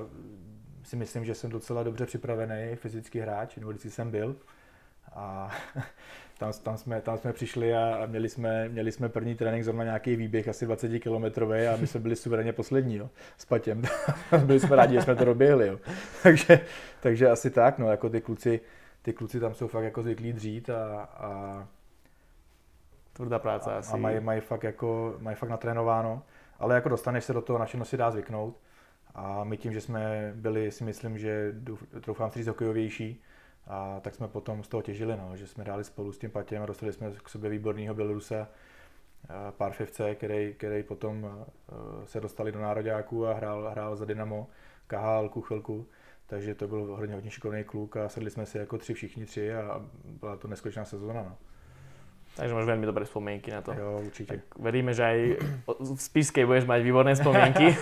si 0.83 0.95
myslím, 0.95 1.25
že 1.25 1.35
jsem 1.35 1.49
docela 1.49 1.83
dobře 1.83 2.05
připravený 2.05 2.75
fyzický 2.75 3.19
hráč, 3.19 3.55
nebo 3.55 3.69
vždycky 3.69 3.89
jsem 3.89 4.11
byl, 4.11 4.35
A 5.15 5.51
tam, 6.37 6.53
tam, 6.63 6.77
jsme, 6.77 7.01
tam 7.01 7.17
jsme 7.17 7.33
přišli 7.33 7.75
a 7.75 8.05
měli 8.05 8.29
jsme, 8.29 8.69
měli 8.69 8.91
jsme 8.91 9.09
první 9.09 9.35
trénink 9.35 9.63
zrovna 9.63 9.83
nějaký 9.83 10.15
výběh 10.15 10.47
asi 10.47 10.65
20 10.65 10.99
km 10.99 11.43
a 11.73 11.77
my 11.79 11.87
jsme 11.87 11.99
byli 11.99 12.15
suverénně 12.15 12.53
poslední 12.53 12.95
jo, 12.95 13.09
s 13.37 13.45
Patěm. 13.45 13.81
byli 14.45 14.59
jsme 14.59 14.75
rádi, 14.75 14.93
že 14.93 15.01
jsme 15.01 15.15
to 15.15 15.25
doběhli. 15.25 15.67
Jo. 15.67 15.79
takže, 16.23 16.59
takže 16.99 17.29
asi 17.29 17.49
tak, 17.49 17.79
no, 17.79 17.91
jako 17.91 18.09
ty 18.09 18.21
kluci, 18.21 18.59
ty 19.01 19.13
kluci 19.13 19.39
tam 19.39 19.53
jsou 19.53 19.67
fakt 19.67 19.83
jako 19.83 20.03
zvyklí 20.03 20.33
dřít 20.33 20.69
a, 20.69 21.01
a 21.03 21.67
Tvrdá 23.19 23.39
práce 23.39 23.71
a, 23.71 23.77
asi. 23.77 23.93
A 23.93 23.97
mají, 23.97 24.19
mají, 24.19 24.41
fakt 24.41 24.63
jako, 24.63 25.15
mají 25.19 25.35
fakt 25.35 25.49
natrénováno, 25.49 26.23
ale 26.59 26.75
jako 26.75 26.89
dostaneš 26.89 27.23
se 27.23 27.33
do 27.33 27.41
toho, 27.41 27.59
na 27.59 27.65
všechno 27.65 27.85
si 27.85 27.97
dá 27.97 28.11
zvyknout. 28.11 28.59
A 29.15 29.43
my 29.43 29.57
tím, 29.57 29.73
že 29.73 29.81
jsme 29.81 30.33
byli, 30.35 30.71
si 30.71 30.83
myslím, 30.83 31.17
že 31.17 31.53
troufám 32.01 32.31
si 32.31 32.39
říct 32.39 32.47
hokejovější, 32.47 33.21
a 33.67 33.99
tak 33.99 34.15
jsme 34.15 34.27
potom 34.27 34.63
z 34.63 34.67
toho 34.67 34.81
těžili, 34.81 35.17
no, 35.17 35.37
že 35.37 35.47
jsme 35.47 35.63
hráli 35.63 35.83
spolu 35.83 36.11
s 36.11 36.17
tím 36.17 36.31
Patěm 36.31 36.63
a 36.63 36.65
dostali 36.65 36.93
jsme 36.93 37.11
k 37.23 37.29
sobě 37.29 37.49
výborného 37.49 37.95
Bělorusa, 37.95 38.47
Parfivce, 39.57 40.15
který, 40.15 40.53
který 40.53 40.83
potom 40.83 41.45
se 42.05 42.19
dostali 42.19 42.51
do 42.51 42.59
nároďáků 42.59 43.27
a 43.27 43.33
hrál, 43.33 43.69
hrál 43.69 43.95
za 43.95 44.05
Dynamo, 44.05 44.47
kahal 44.87 45.29
chvilku. 45.29 45.87
Takže 46.27 46.55
to 46.55 46.67
byl 46.67 46.79
hodně, 46.79 47.15
hodně 47.15 47.31
šikovný 47.31 47.63
kluk 47.63 47.97
a 47.97 48.09
sedli 48.09 48.31
jsme 48.31 48.45
si 48.45 48.57
jako 48.57 48.77
tři, 48.77 48.93
všichni 48.93 49.25
tři 49.25 49.53
a 49.53 49.81
byla 50.05 50.37
to 50.37 50.47
neskutečná 50.47 50.85
sezóna. 50.85 51.23
No. 51.23 51.37
Takže 52.37 52.53
máš 52.55 52.71
veľmi 52.71 52.85
dobré 52.85 53.03
spomienky 53.03 53.51
na 53.51 53.61
to. 53.61 53.73
Jo, 53.73 54.01
určitě. 54.05 54.33
Tak 54.33 54.59
veríme, 54.59 54.93
že 54.93 55.03
aj 55.03 55.19
v 55.79 56.01
Spišskej 56.01 56.45
budeš 56.45 56.65
mať 56.69 56.79
výborné 56.85 57.15
spomienky. 57.15 57.75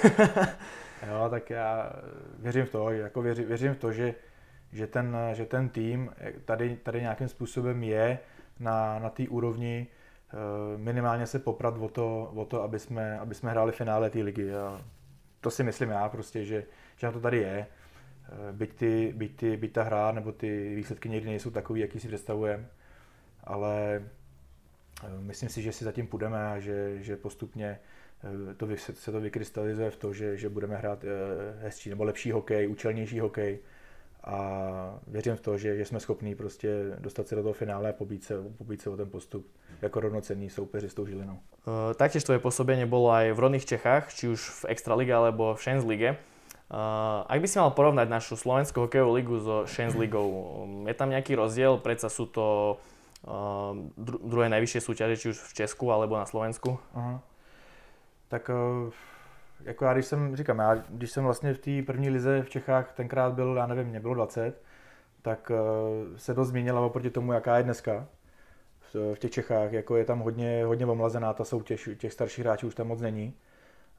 jo, 1.07 1.27
tak 1.29 1.50
já 1.50 1.93
věřím 2.39 2.65
v 2.65 2.72
to, 2.72 2.89
jako 2.89 3.22
věřím, 3.22 3.48
věřím 3.48 3.74
v 3.74 3.77
to, 3.77 3.91
že, 3.91 4.15
že, 4.74 4.88
ten, 4.88 5.17
že 5.33 5.45
ten 5.45 5.69
tým 5.69 6.09
tady, 6.45 6.75
tady 6.75 7.01
nějakým 7.01 7.27
způsobem 7.27 7.83
je 7.83 8.19
na, 8.59 9.00
na 9.00 9.09
té 9.09 9.27
úrovni 9.29 9.88
eh, 9.88 10.77
minimálně 10.77 11.27
se 11.27 11.39
poprat 11.39 11.77
o 11.77 11.89
to, 11.89 12.31
o 12.36 12.45
to 12.45 12.63
aby, 12.63 12.79
jsme, 12.79 13.19
aby 13.19 13.36
jsme 13.36 13.51
hráli 13.51 13.71
finále 13.71 14.09
té 14.09 14.19
ligy. 14.19 14.55
A 14.55 14.81
to 15.41 15.51
si 15.51 15.63
myslím 15.63 15.89
já 15.89 16.09
prostě, 16.09 16.45
že, 16.45 16.63
že 16.97 17.07
na 17.07 17.13
to 17.13 17.19
tady 17.19 17.38
je. 17.38 17.67
Eh, 17.67 18.51
byť, 18.51 18.74
ty, 18.74 19.13
byť, 19.15 19.36
ty, 19.36 19.57
byť 19.57 19.74
ta 19.74 19.83
hra 19.83 20.12
nebo 20.12 20.31
ty 20.31 20.75
výsledky 20.75 21.09
někdy 21.09 21.29
nejsou 21.29 21.50
takový, 21.50 21.81
jaký 21.81 22.00
si 22.00 22.07
představujeme, 22.07 22.65
ale 23.43 24.01
Eh, 25.03 25.21
myslím 25.21 25.50
si, 25.50 25.62
že 25.62 25.71
si 25.71 25.86
zatím 25.86 26.07
půjdeme 26.07 26.47
a 26.47 26.59
že, 26.59 27.03
že 27.03 27.15
postupně 27.15 27.79
eh, 28.50 28.53
to, 28.53 28.67
se 28.77 29.12
to 29.12 29.21
vykrystalizuje 29.21 29.91
v 29.91 29.97
to, 29.97 30.13
že, 30.13 30.38
že 30.38 30.50
budeme 30.50 30.75
hrát 30.75 31.03
eh, 31.03 31.07
hezčí 31.62 31.89
nebo 31.89 32.03
lepší 32.03 32.31
hokej, 32.31 32.67
účelnější 32.67 33.19
hokej 33.19 33.59
a 34.27 35.00
věřím 35.07 35.36
v 35.36 35.41
to, 35.41 35.57
že, 35.57 35.77
že 35.77 35.86
jsme 35.86 36.00
schopní 36.00 36.36
prostě 36.36 36.69
dostat 37.00 37.27
se 37.27 37.36
do 37.36 37.41
toho 37.41 37.53
finále 37.53 37.89
a 37.89 37.93
pobít 37.93 38.24
se, 38.24 38.36
pobít 38.57 38.81
se 38.81 38.89
o 38.89 38.98
ten 38.98 39.10
postup 39.10 39.48
jako 39.81 40.00
rovnocenný 40.00 40.50
soupeři 40.50 40.89
s 40.89 40.93
tou 40.93 41.05
Žilinou. 41.05 41.39
Uh, 41.67 41.96
taktiež 41.96 42.24
tvoje 42.24 42.39
pôsobenie 42.43 42.88
bolo 42.88 43.12
aj 43.12 43.31
v 43.31 43.39
rodných 43.39 43.67
Čechách, 43.67 44.12
či 44.12 44.27
už 44.27 44.39
v 44.39 44.75
Extralíge 44.75 45.15
alebo 45.15 45.55
v 45.55 45.63
Šens 45.63 45.84
lige. 45.88 46.19
Uh, 46.67 47.24
ak 47.27 47.39
by 47.39 47.48
si 47.48 47.55
mal 47.60 47.72
porovnať 47.72 48.07
našu 48.12 48.36
slovenskú 48.36 48.88
hokejovú 48.88 49.12
ligu 49.15 49.36
so 49.39 49.63
Šens 49.63 49.96
ligou, 49.96 50.27
je 50.84 50.96
tam 50.96 51.07
nejaký 51.07 51.36
rozdiel? 51.39 51.79
Predsa 51.79 52.12
sú 52.12 52.27
to 52.27 52.75
dru- 53.98 54.22
druhé 54.24 54.50
nejvyšší 54.50 54.79
soutěže, 54.81 55.17
či 55.17 55.29
už 55.29 55.38
v 55.38 55.53
Česku 55.53 55.91
alebo 55.91 56.17
na 56.17 56.25
Slovensku? 56.25 56.79
Aha. 56.93 57.22
Tak 58.27 58.50
eh, 58.50 58.91
jako 59.64 59.86
já, 59.86 59.94
když 59.94 60.06
jsem, 60.06 60.36
říkám, 60.36 60.60
já, 60.60 60.76
když 60.76 61.12
jsem 61.12 61.24
vlastně 61.24 61.54
v 61.54 61.60
té 61.60 61.82
první 61.86 62.10
lize 62.10 62.42
v 62.42 62.50
Čechách 62.50 62.94
tenkrát 62.94 63.34
byl, 63.34 63.56
já 63.58 63.68
nevím, 63.68 63.88
mě 63.88 64.00
bylo 64.00 64.14
20, 64.14 64.62
tak 65.22 65.52
eh, 65.52 66.18
se 66.18 66.34
dost 66.34 66.48
změnila 66.48 66.82
oproti 66.82 67.10
tomu, 67.10 67.34
jaká 67.34 67.58
je 67.58 67.64
dneska 67.64 68.08
v 69.14 69.20
těch 69.20 69.32
Čechách. 69.32 69.72
Jako 69.72 69.96
je 69.96 70.06
tam 70.06 70.20
hodně, 70.20 70.66
hodně 70.66 70.86
omlazená 70.86 71.34
ta 71.34 71.44
soutěž, 71.44 71.90
těch 71.98 72.14
starších 72.14 72.46
hráčů 72.46 72.68
už 72.68 72.76
tam 72.76 72.88
moc 72.88 73.02
není. 73.02 73.34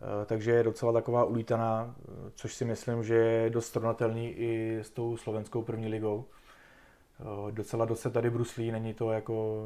Eh, 0.01 0.27
takže 0.27 0.51
je 0.51 0.63
docela 0.63 0.93
taková 0.93 1.25
ulítaná, 1.25 1.95
což 2.35 2.55
si 2.55 2.65
myslím, 2.65 3.05
že 3.05 3.15
je 3.15 3.51
dost 3.51 3.67
srovnatelný 3.67 4.31
i 4.31 4.79
s 4.83 4.91
tou 4.91 5.17
slovenskou 5.17 5.63
první 5.63 5.89
ligou. 5.89 6.25
Eh, 7.21 7.53
docela 7.53 7.85
dost 7.85 8.01
se 8.01 8.11
tady 8.11 8.31
bruslí, 8.31 8.73
není 8.73 8.95
to 8.95 9.11
jako, 9.11 9.65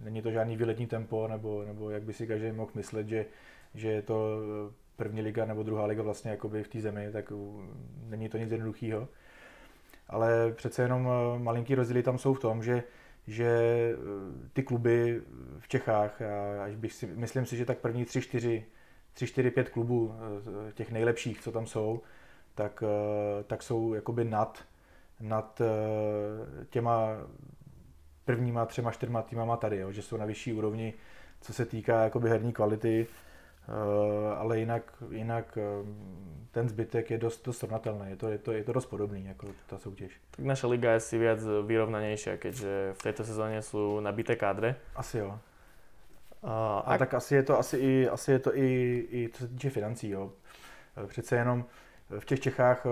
není 0.00 0.22
to 0.22 0.30
žádný 0.30 0.56
výletní 0.56 0.86
tempo, 0.86 1.28
nebo, 1.28 1.64
nebo 1.64 1.90
jak 1.90 2.02
by 2.02 2.12
si 2.12 2.26
každý 2.26 2.52
mohl 2.52 2.70
myslet, 2.74 3.08
že, 3.08 3.26
že 3.74 3.88
je 3.88 4.02
to 4.02 4.38
eh, 4.70 4.83
první 4.96 5.22
liga 5.22 5.44
nebo 5.44 5.62
druhá 5.62 5.86
liga 5.86 6.02
vlastně 6.02 6.30
jakoby 6.30 6.62
v 6.62 6.68
té 6.68 6.80
zemi, 6.80 7.08
tak 7.12 7.32
není 8.06 8.28
to 8.28 8.38
nic 8.38 8.50
jednoduchého. 8.50 9.08
Ale 10.08 10.52
přece 10.52 10.82
jenom 10.82 11.08
eh, 11.08 11.38
malinký 11.38 11.74
rozdíly 11.74 12.02
tam 12.02 12.18
jsou 12.18 12.34
v 12.34 12.40
tom, 12.40 12.62
že, 12.62 12.82
že 13.26 13.58
ty 14.52 14.62
kluby 14.62 15.22
v 15.58 15.68
Čechách, 15.68 16.22
až 16.64 16.76
bych 16.76 16.92
si, 16.92 17.06
myslím 17.06 17.46
si, 17.46 17.56
že 17.56 17.64
tak 17.64 17.78
první 17.78 18.04
tři, 18.04 18.22
čtyři, 18.22 18.64
tři, 19.12 19.26
čtyři, 19.26 19.50
pět 19.50 19.68
klubů 19.68 20.14
těch 20.74 20.92
nejlepších, 20.92 21.40
co 21.40 21.52
tam 21.52 21.66
jsou, 21.66 22.02
tak, 22.54 22.82
tak 23.46 23.62
jsou 23.62 23.94
jakoby 23.94 24.24
nad 24.24 24.64
nad 25.20 25.60
eh, 25.60 26.64
těma 26.70 27.08
prvníma 28.24 28.66
třema, 28.66 28.92
čtyřma 28.92 29.22
týmama 29.22 29.56
tady, 29.56 29.76
jo, 29.76 29.92
že 29.92 30.02
jsou 30.02 30.16
na 30.16 30.24
vyšší 30.24 30.52
úrovni, 30.52 30.94
co 31.40 31.52
se 31.52 31.66
týká 31.66 32.04
jakoby 32.04 32.28
herní 32.30 32.52
kvality, 32.52 33.06
eh, 33.10 33.23
ale 34.38 34.58
jinak, 34.58 35.02
jinak 35.10 35.58
eh, 35.58 35.62
ten 36.50 36.68
zbytek 36.68 37.10
je 37.10 37.18
dost, 37.18 37.44
dost 37.44 37.58
srovnatelný, 37.58 38.10
je 38.10 38.16
to, 38.16 38.28
je, 38.28 38.38
to, 38.38 38.52
je 38.52 38.64
to 38.64 38.72
dost 38.72 38.86
podobný, 38.86 39.24
jako 39.24 39.46
ta 39.66 39.78
soutěž. 39.78 40.20
Tak 40.30 40.44
naša 40.44 40.66
liga 40.66 40.92
je 40.92 41.00
si 41.00 41.18
viac 41.18 41.38
vyrovnanější, 41.66 42.30
keďže 42.36 42.92
v 42.92 43.02
této 43.02 43.24
sezóně 43.24 43.62
jsou 43.62 44.00
nabité 44.00 44.36
kádre. 44.36 44.76
Asi 44.96 45.18
jo. 45.18 45.38
A, 46.42 46.78
a 46.78 46.98
tak 46.98 47.14
asi 47.14 47.34
je 47.34 47.42
to, 47.42 47.58
asi 47.58 47.76
i, 47.76 48.08
asi 48.08 48.32
je 48.32 48.38
to 48.38 48.56
i, 48.56 48.98
i 49.10 49.28
co 49.32 49.38
se 49.38 49.48
týče 49.48 49.70
financí, 49.70 50.10
jo. 50.10 50.32
Přece 51.06 51.36
jenom 51.36 51.64
v 52.18 52.24
těch 52.24 52.40
Čechách 52.40 52.86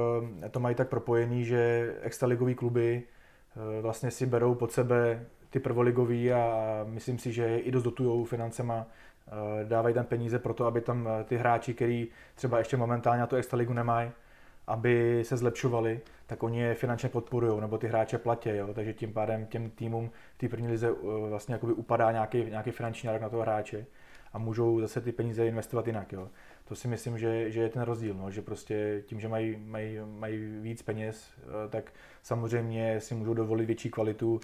eh, 0.45 0.49
to 0.49 0.61
mají 0.61 0.75
tak 0.75 0.89
propojený, 0.89 1.45
že 1.45 1.95
extraligový 2.03 2.55
kluby 2.55 3.03
eh, 3.03 3.81
vlastně 3.81 4.11
si 4.11 4.27
berou 4.27 4.55
pod 4.55 4.73
sebe 4.73 5.27
ty 5.51 5.61
prvoligový 5.61 6.33
a 6.33 6.81
myslím 6.85 7.19
si, 7.19 7.33
že 7.33 7.43
je 7.43 7.61
i 7.61 7.71
dost 7.71 7.83
dotujou 7.83 8.25
financema, 8.25 8.87
eh, 8.89 9.12
dávají 9.65 9.95
tam 9.95 10.05
peníze 10.05 10.39
pro 10.39 10.55
to, 10.55 10.67
aby 10.67 10.81
tam 10.81 11.09
ty 11.25 11.37
hráči, 11.37 11.75
který 11.75 12.09
třeba 12.35 12.59
ještě 12.59 12.77
momentálně 12.77 13.21
na 13.21 13.27
tu 13.27 13.37
extraligu 13.37 13.73
nemají, 13.73 14.11
aby 14.67 15.23
se 15.25 15.37
zlepšovali, 15.37 16.01
tak 16.27 16.43
oni 16.43 16.61
je 16.61 16.75
finančně 16.75 17.09
podporují, 17.09 17.61
nebo 17.61 17.79
ty 17.79 17.89
hráče 17.89 18.19
platí, 18.19 18.49
jo? 18.49 18.75
takže 18.75 18.93
tím 18.93 19.13
pádem 19.13 19.47
těm 19.47 19.71
týmům 19.71 20.11
v 20.35 20.39
té 20.39 20.49
první 20.49 20.69
lize 20.69 20.91
vlastně 21.29 21.59
upadá 21.59 22.13
nějaký, 22.13 22.45
nějaký 22.45 22.71
finanční 22.71 23.07
nárok 23.07 23.23
na 23.23 23.29
toho 23.29 23.43
hráče 23.43 23.87
a 24.33 24.39
můžou 24.39 24.81
zase 24.81 25.01
ty 25.01 25.13
peníze 25.13 25.47
investovat 25.47 25.87
jinak. 25.87 26.13
Jo? 26.13 26.29
to 26.73 26.77
si 26.77 26.89
myslím, 26.89 27.19
že, 27.19 27.51
že 27.51 27.61
je 27.61 27.69
ten 27.69 27.83
rozdíl, 27.83 28.15
no, 28.15 28.31
že 28.31 28.43
prostě 28.43 29.03
tím, 29.07 29.21
že 29.21 29.29
mají, 29.29 29.57
mají, 29.57 29.99
mají 30.19 30.61
víc 30.61 30.83
peněz, 30.83 31.35
eh, 31.39 31.69
tak 31.69 31.93
samozřejmě 32.23 33.01
si 33.01 33.15
můžou 33.15 33.35
dovolit 33.35 33.67
větší 33.67 33.91
kvalitu, 33.91 34.41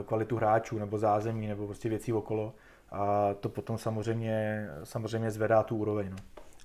eh, 0.00 0.04
kvalitu 0.04 0.36
hráčů 0.36 0.78
nebo 0.78 0.98
zázemí 0.98 1.46
nebo 1.46 1.66
prostě 1.66 1.88
věcí 1.88 2.12
okolo 2.12 2.54
a 2.90 3.34
to 3.40 3.48
potom 3.48 3.78
samozřejmě, 3.78 4.68
samozřejmě 4.84 5.30
zvedá 5.30 5.62
tu 5.62 5.76
úroveň. 5.76 6.10
No. 6.10 6.16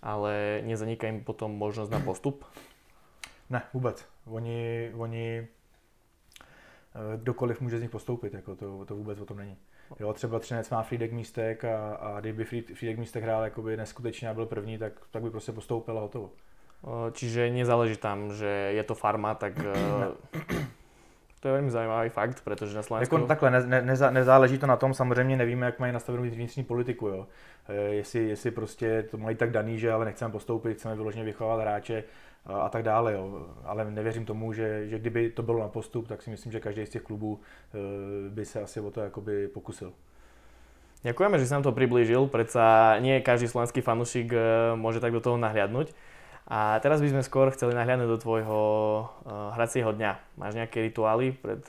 Ale 0.02 0.62
nezaniká 0.66 1.08
jim 1.08 1.24
potom 1.24 1.52
možnost 1.52 1.90
na 1.90 2.00
postup? 2.00 2.46
Ne, 3.50 3.62
vůbec. 3.74 4.06
Oni, 4.26 4.92
oni 4.98 5.48
eh, 6.96 7.18
kdokoliv 7.18 7.62
může 7.62 7.78
z 7.78 7.82
nich 7.82 7.92
postoupit, 7.92 8.34
jako 8.34 8.56
to, 8.56 8.86
to 8.86 8.96
vůbec 8.96 9.20
o 9.20 9.26
tom 9.26 9.38
není. 9.38 9.58
Jo, 10.00 10.14
třeba 10.14 10.40
Třinec 10.40 10.70
má 10.70 10.84
Friedek 10.84 11.12
místek 11.12 11.66
a, 11.66 11.96
a 11.96 12.20
kdyby 12.20 12.46
Friedek 12.46 12.98
místek 12.98 13.24
hrál 13.24 13.44
jakoby 13.44 13.78
neskutečně 13.78 14.30
a 14.30 14.34
byl 14.34 14.46
první, 14.46 14.78
tak, 14.78 14.94
tak 15.12 15.24
by 15.24 15.30
prostě 15.30 15.52
postoupil 15.52 15.98
a 15.98 16.02
hotovo. 16.02 16.32
Čiže 17.12 17.50
nezáleží 17.50 17.98
tam, 17.98 18.34
že 18.34 18.46
je 18.46 18.84
to 18.84 18.96
farma, 18.96 19.36
tak 19.36 19.54
to 21.44 21.48
je 21.48 21.54
velmi 21.54 21.72
zajímavý 21.72 22.10
fakt, 22.10 22.42
protože 22.44 22.76
na 22.76 22.84
Slovensku... 22.84 23.16
Jako 23.16 23.28
takhle, 23.28 23.52
ne, 23.52 23.68
ne, 23.68 23.82
neza, 23.82 24.10
nezáleží 24.10 24.58
to 24.58 24.68
na 24.68 24.76
tom, 24.76 24.94
samozřejmě 24.94 25.38
nevíme, 25.38 25.66
jak 25.66 25.80
mají 25.80 25.94
nastavenou 25.94 26.24
vnitřní 26.24 26.64
politiku, 26.64 27.08
jo. 27.08 27.28
E, 27.68 27.76
jestli, 27.76 28.30
jestli 28.30 28.52
prostě 28.52 29.04
to 29.12 29.18
mají 29.18 29.36
tak 29.36 29.52
daný, 29.52 29.80
že 29.80 29.92
ale 29.92 30.06
nechceme 30.06 30.32
postoupit, 30.32 30.74
chceme 30.74 30.96
vyloženě 30.96 31.26
vychovat 31.26 31.62
hráče, 31.62 32.04
a 32.46 32.70
tak 32.70 32.84
dále. 32.84 33.14
Jo. 33.14 33.48
Ale 33.64 33.92
nevěřím 33.92 34.26
tomu, 34.26 34.54
že, 34.54 34.88
že 34.88 35.00
kdyby 35.00 35.30
to 35.30 35.44
bylo 35.44 35.60
na 35.60 35.68
postup, 35.68 36.08
tak 36.08 36.22
si 36.22 36.30
myslím, 36.30 36.52
že 36.52 36.60
každý 36.60 36.86
z 36.86 36.90
těch 36.90 37.02
klubů 37.02 37.40
eh, 37.40 37.78
by 38.30 38.46
se 38.46 38.62
asi 38.62 38.80
o 38.80 38.92
to 38.92 39.02
jakoby 39.02 39.48
pokusil. 39.48 39.94
Ďakujeme, 41.04 41.36
že 41.36 41.52
si 41.52 41.54
nám 41.54 41.68
to 41.68 41.76
priblížil, 41.76 42.32
predsa 42.32 42.96
nie 43.04 43.20
každý 43.20 43.52
slovenský 43.52 43.84
fanúšik 43.84 44.32
eh, 44.32 44.40
môže 44.80 45.04
tak 45.04 45.12
do 45.12 45.20
toho 45.20 45.36
nahliadnúť. 45.36 45.92
A 46.54 46.78
teraz 46.86 47.02
by 47.02 47.10
sme 47.10 47.26
skôr 47.26 47.50
chceli 47.50 47.74
nahliadnúť 47.74 48.14
do 48.14 48.22
tvojho 48.22 48.62
uh, 49.26 49.58
hracieho 49.58 49.90
dňa. 49.90 50.38
Máš 50.38 50.54
nejaké 50.54 50.86
rituály 50.86 51.34
pred 51.34 51.66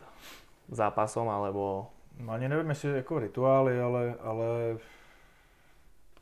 zápasom, 0.69 1.25
alebo... 1.33 1.89
No 2.21 2.37
ani 2.37 2.49
nevím, 2.49 2.69
jestli 2.69 2.97
jako 2.97 3.19
rituály, 3.19 3.81
ale, 3.81 4.15
ale 4.21 4.77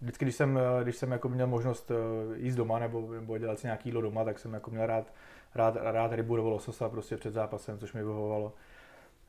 vždycky, 0.01 0.25
když 0.25 0.35
jsem, 0.35 0.59
eh, 0.59 0.83
když 0.83 0.97
jsem 0.97 1.13
jako 1.13 1.29
měl 1.29 1.47
možnost 1.47 1.91
eh, 1.91 1.95
jíst 2.39 2.55
doma 2.57 2.79
nebo, 2.79 3.13
nebo 3.13 3.39
dělat 3.39 3.59
si 3.59 3.67
nějaký 3.67 3.89
jídlo 3.89 4.01
doma, 4.01 4.25
tak 4.25 4.39
jsem 4.39 4.55
jako 4.55 4.71
měl 4.71 4.87
rád, 4.87 5.13
rád, 5.55 5.77
rád 5.77 6.13
rybu 6.13 6.37
nebo 6.37 6.51
lososa 6.51 6.89
prostě 6.89 7.17
před 7.17 7.35
zápasem, 7.35 7.79
což 7.79 7.93
mi 7.93 8.01
vyhovovalo. 8.01 8.53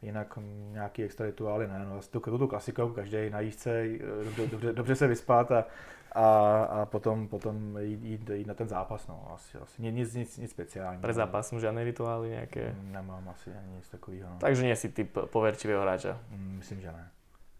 jinak 0.01 0.39
nějaký 0.71 1.03
extra 1.03 1.25
rituály 1.25 1.67
ne. 1.67 1.85
No, 1.89 1.99
tu, 2.11 2.37
tu 2.37 2.47
klasikou, 2.47 2.89
každý 2.89 3.29
na 3.29 3.39
jízdce, 3.39 3.87
dobře, 4.23 4.47
dobře, 4.47 4.73
dobře 4.73 4.95
se 4.95 5.07
vyspat 5.07 5.51
a, 5.51 5.65
a, 6.13 6.63
a 6.63 6.86
potom, 6.86 7.27
potom 7.27 7.77
jít, 7.77 8.03
jít, 8.03 8.29
jít, 8.29 8.48
na 8.48 8.53
ten 8.53 8.67
zápas. 8.67 9.08
No. 9.08 9.32
Asi, 9.34 9.58
asi 9.58 9.82
nic, 9.82 10.13
nic, 10.13 10.38
nic 10.38 10.51
speciálního. 10.51 11.01
Pre 11.01 11.13
zápas 11.13 11.48
jsou 11.48 11.60
žádné 11.60 11.84
rituály 11.84 12.29
nějaké? 12.29 12.75
Nemám 12.82 13.29
asi 13.29 13.51
ani 13.53 13.75
nic 13.75 13.89
takového. 13.89 14.29
No. 14.29 14.38
Takže 14.39 14.63
nie 14.63 14.75
si 14.75 14.89
typ 14.89 15.17
poverčivého 15.25 15.82
hráče? 15.82 16.17
Mm, 16.29 16.55
myslím, 16.58 16.82
že 16.82 16.91
ne. 16.91 17.12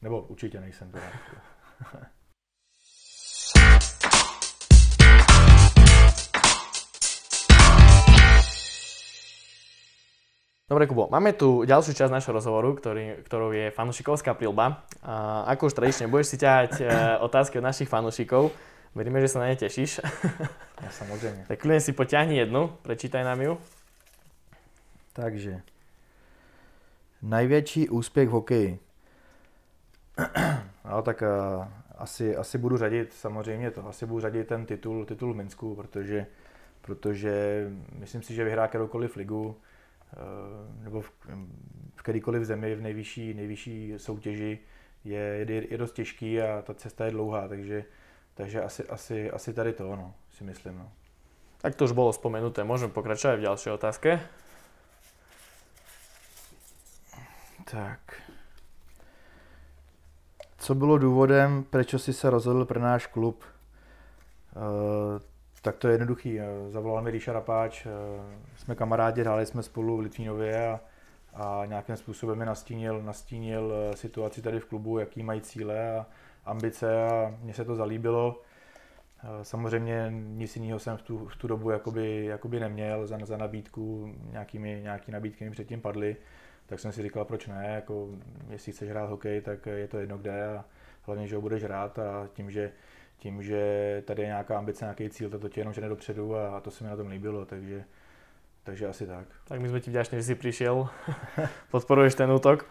Nebo 0.02 0.22
určitě 0.22 0.60
nejsem 0.60 0.92
teda. 0.92 1.06
Dobre, 10.64 10.88
Kubo, 10.88 11.12
máme 11.12 11.36
tu 11.36 11.68
ďalšiu 11.68 11.92
časť 11.92 12.08
našho 12.08 12.32
rozhovoru, 12.32 12.72
ktorý, 12.80 13.28
ktorou 13.28 13.52
je 13.52 13.68
fanušikovská 13.76 14.32
prilba. 14.32 14.88
A 15.04 15.44
ako 15.52 15.68
už 15.68 15.76
tradične, 15.76 16.08
budeš 16.08 16.32
si 16.32 16.38
ťahať 16.40 16.72
e, 16.80 16.84
otázky 17.20 17.60
od 17.60 17.68
našich 17.68 17.92
fanušikov. 17.92 18.48
Veríme, 18.96 19.20
že 19.20 19.28
sa 19.28 19.44
na 19.44 19.52
ne 19.52 19.60
tešíš. 19.60 20.00
Ja, 20.80 20.90
samozrejme. 21.04 21.52
tak 21.52 21.60
kľudne 21.60 21.84
si 21.84 21.92
poťahni 21.92 22.40
jednu, 22.40 22.72
prečítaj 22.80 23.28
nám 23.28 23.44
ju. 23.44 23.54
Takže. 25.14 25.60
Najvětší 27.22 27.90
úspěch 27.92 28.30
v 28.30 28.32
hokeji. 28.32 28.70
no, 30.88 31.02
tak 31.04 31.24
uh, 31.28 31.68
asi, 32.00 32.36
asi 32.36 32.58
budu 32.58 32.78
řadit 32.78 33.14
samozřejmě 33.14 33.72
to, 33.72 33.88
asi 33.88 34.06
budu 34.06 34.20
řadit 34.20 34.48
ten 34.48 34.66
titul, 34.66 35.06
titul 35.06 35.34
v 35.34 35.36
Minsku, 35.36 35.76
protože, 35.76 36.26
protože 36.82 37.68
myslím 38.00 38.22
si, 38.24 38.34
že 38.34 38.44
vyhrá 38.44 38.68
kteroukoliv 38.68 39.16
ligu, 39.16 39.56
nebo 40.84 41.02
v, 41.02 41.12
v 41.96 42.02
kterýkoliv 42.02 42.44
zemi 42.44 42.76
v 42.76 42.82
nejvyšší, 42.82 43.34
nejvyšší 43.34 43.94
soutěži 43.98 44.60
je, 45.04 45.20
je, 45.20 45.72
je 45.72 45.78
dost 45.78 45.92
těžký 45.92 46.42
a 46.42 46.62
ta 46.62 46.74
cesta 46.74 47.06
je 47.06 47.12
dlouhá, 47.12 47.48
takže, 47.48 47.86
takže 48.34 48.64
asi, 48.64 48.84
asi, 48.88 49.32
asi 49.32 49.54
tady 49.54 49.74
to, 49.74 49.96
no, 49.96 50.14
si 50.38 50.44
myslím. 50.44 50.78
No. 50.78 50.92
Tak 51.58 51.76
to 51.76 51.86
už 51.86 51.92
bylo 51.92 52.14
spomenuté, 52.14 52.64
můžeme 52.64 52.94
pokračovat 52.94 53.36
v 53.36 53.42
další 53.42 53.70
otázce. 53.70 54.20
Tak. 57.72 58.22
Co 60.58 60.76
bylo 60.76 60.98
důvodem, 60.98 61.64
proč 61.64 61.94
jsi 61.94 62.14
se 62.14 62.30
rozhodl 62.30 62.66
pro 62.66 62.80
náš 62.80 63.08
klub? 63.08 63.44
Tak 65.64 65.78
to 65.78 65.88
je 65.88 65.94
jednoduchý. 65.94 66.40
Zavolal 66.70 67.04
mi 67.04 67.12
Ríša 67.12 67.34
Rapáč, 67.34 67.86
eh, 67.86 67.90
jsme 68.58 68.76
kamarádi, 68.76 69.22
hráli 69.22 69.46
jsme 69.46 69.64
spolu 69.64 69.98
v 69.98 70.00
Litvínově 70.00 70.68
a, 70.68 70.80
a 71.34 71.66
nějakým 71.66 71.96
způsobem 71.96 72.38
mi 72.38 72.46
nastínil, 72.46 73.02
nastínil 73.02 73.74
eh, 73.74 73.98
situaci 73.98 74.42
tady 74.42 74.60
v 74.60 74.66
klubu, 74.66 75.00
jaký 75.00 75.24
mají 75.24 75.42
cíle 75.42 75.98
a 75.98 76.06
ambice 76.46 77.04
a 77.04 77.36
mně 77.42 77.54
se 77.54 77.66
to 77.66 77.76
zalíbilo. 77.76 78.42
Eh, 79.24 79.46
samozřejmě 79.46 80.08
nic 80.12 80.56
jiného 80.56 80.80
jsem 80.80 80.98
v 80.98 81.02
tu, 81.02 81.28
v 81.28 81.36
tu 81.36 81.48
dobu 81.48 81.70
jakoby, 81.70 82.26
jakoby 82.26 82.60
neměl 82.60 83.08
za, 83.08 83.18
za 83.24 83.38
nabídku, 83.38 84.14
nějakými, 84.32 84.80
nějaký 84.84 85.12
nabídky 85.12 85.46
mi 85.46 85.52
předtím 85.52 85.82
padly, 85.82 86.16
tak 86.66 86.80
jsem 86.80 86.92
si 86.92 87.04
říkal, 87.04 87.26
proč 87.26 87.48
ne, 87.48 87.72
jako, 87.76 88.10
jestli 88.50 88.72
chceš 88.72 88.90
hrát 88.90 89.10
hokej, 89.10 89.42
tak 89.42 89.66
je 89.66 89.88
to 89.88 89.98
jedno 89.98 90.18
kde 90.18 90.48
a 90.48 90.66
hlavně, 91.02 91.28
že 91.28 91.36
ho 91.36 91.42
budeš 91.42 91.64
hrát 91.64 92.00
a 92.00 92.28
tím, 92.34 92.52
že 92.52 92.72
tím, 93.18 93.44
že 93.44 94.04
tady 94.06 94.22
je 94.22 94.28
nějaká 94.28 94.58
ambice, 94.58 94.86
nějaký 94.86 95.10
cíl, 95.10 95.30
to 95.30 95.50
tě 95.50 95.62
jenom 95.62 95.74
žene 95.74 95.90
dopředu 95.90 96.36
a 96.36 96.60
to 96.60 96.72
se 96.72 96.84
mi 96.84 96.90
na 96.90 96.96
tom 96.96 97.08
líbilo, 97.08 97.46
takže, 97.46 97.84
takže 98.64 98.88
asi 98.88 99.08
tak. 99.08 99.26
Tak 99.48 99.60
my 99.60 99.70
jsme 99.70 99.80
ti 99.80 99.90
vďační, 99.90 100.18
že 100.18 100.24
jsi 100.24 100.36
přišel, 100.36 100.90
podporuješ 101.72 102.16
ten 102.16 102.32
útok, 102.32 102.66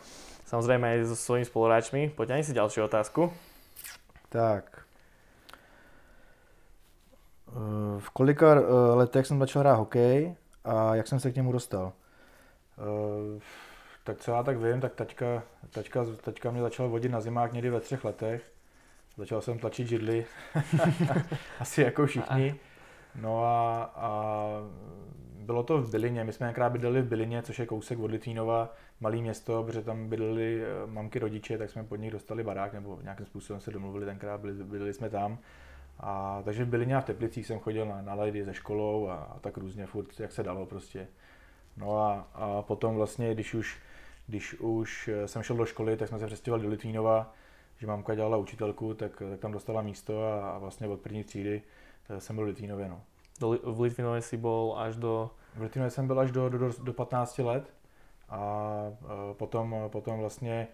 samozřejmě 0.45 0.99
i 0.99 1.05
so 1.05 1.17
svými 1.17 1.45
spoluhráčmi. 1.45 2.13
Poďani 2.17 2.45
si 2.45 2.53
další 2.53 2.81
otázku. 2.81 3.33
Tak. 4.29 4.83
V 7.99 8.11
kolika 8.11 8.55
eh, 8.55 8.65
letech 8.95 9.27
jsem 9.27 9.39
začal 9.39 9.61
hrát 9.61 9.75
hokej 9.75 10.35
a 10.65 10.95
jak 10.95 11.09
jsem 11.09 11.21
se 11.21 11.33
k 11.33 11.37
němu 11.37 11.53
dostal? 11.53 11.93
Eh, 12.79 13.41
tak 14.05 14.19
co 14.19 14.31
já 14.31 14.43
tak 14.43 14.57
vím, 14.57 14.81
tak 14.81 14.95
taťka, 14.95 15.43
taťka, 15.71 16.05
taťka 16.25 16.51
mě 16.51 16.63
začal 16.63 16.89
vodit 16.89 17.13
na 17.13 17.21
zimák 17.21 17.53
někdy 17.53 17.71
ve 17.71 17.81
třech 17.81 18.05
letech 18.05 18.53
Začal 19.17 19.41
jsem 19.41 19.59
tlačit 19.59 19.89
židly, 19.89 20.27
asi 21.61 21.83
jako 21.83 22.07
všichni. 22.07 22.55
No 23.15 23.45
a, 23.45 23.83
a 23.95 24.47
bylo 25.43 25.63
to 25.63 25.79
v 25.79 25.91
Bylině, 25.91 26.25
my 26.25 26.33
jsme 26.33 26.45
nějaká 26.45 26.71
bydleli 26.71 27.03
v 27.03 27.09
Bylině, 27.09 27.43
což 27.43 27.59
je 27.59 27.67
kousek 27.67 27.99
od 27.99 28.11
Litvínova, 28.11 28.75
malý 29.01 29.23
město, 29.23 29.63
protože 29.63 29.83
tam 29.83 30.09
bydleli 30.09 30.63
eh, 30.63 30.87
mamky 30.87 31.19
rodiče, 31.19 31.59
tak 31.59 31.71
jsme 31.71 31.85
pod 31.85 31.97
nich 31.97 32.11
dostali 32.11 32.45
barák, 32.45 32.73
nebo 32.73 32.99
nějakým 33.03 33.27
způsobem 33.27 33.61
se 33.61 33.71
domluvili 33.71 34.07
tenkrát, 34.07 34.41
byli, 34.41 34.65
bydleli 34.65 34.93
jsme 34.93 35.11
tam. 35.11 35.39
A, 36.01 36.43
takže 36.45 36.65
v 36.65 36.69
Bylině 36.69 36.97
a 36.97 37.01
v 37.01 37.05
Teplicích 37.05 37.47
jsem 37.47 37.59
chodil 37.59 37.87
na, 37.87 38.03
na 38.03 38.15
lady 38.15 38.45
ze 38.45 38.55
školou 38.55 39.09
a, 39.09 39.15
a 39.15 39.39
tak 39.39 39.57
různě, 39.57 39.87
furt 39.87 40.21
jak 40.21 40.33
se 40.33 40.43
dalo 40.43 40.67
prostě. 40.67 41.07
No 41.77 41.99
a, 41.99 42.29
a 42.35 42.63
potom 42.63 42.95
vlastně, 42.95 43.35
když 43.35 43.55
už, 43.55 43.79
když 44.27 44.55
už 44.55 45.09
eh, 45.09 45.29
jsem 45.29 45.43
šel 45.43 45.57
do 45.57 45.67
školy, 45.67 45.97
tak 45.97 46.09
jsme 46.09 46.19
se 46.19 46.27
přestěhovali 46.27 46.63
do 46.63 46.69
Litvínova, 46.69 47.35
že 47.83 47.87
mamka 47.87 48.15
dělala 48.15 48.37
učitelku, 48.37 48.95
tak, 48.95 49.23
tak 49.31 49.41
tam 49.41 49.53
dostala 49.53 49.83
místo 49.83 50.25
a, 50.25 50.51
a 50.51 50.59
vlastně 50.59 50.89
od 50.89 51.01
první 51.01 51.25
třídy 51.25 51.63
eh, 52.09 52.21
jsem 52.21 52.37
byl 52.37 52.45
v 52.45 52.49
Litvínově. 52.49 52.89
No. 52.89 53.03
Do, 53.41 53.59
v 53.63 53.81
Litvínově 53.81 54.23
si 54.23 54.37
byl 54.37 54.75
až 54.77 54.97
do... 54.97 55.31
V 55.55 55.63
Litvínově 55.63 55.91
jsem 55.91 56.07
byl 56.07 56.21
až 56.21 56.31
do, 56.31 56.49
do, 56.49 56.71
do 56.83 56.93
15 56.93 57.39
let 57.39 57.75
a, 58.29 58.73
potom, 59.33 59.77
potom 59.89 60.19
vlastně 60.19 60.69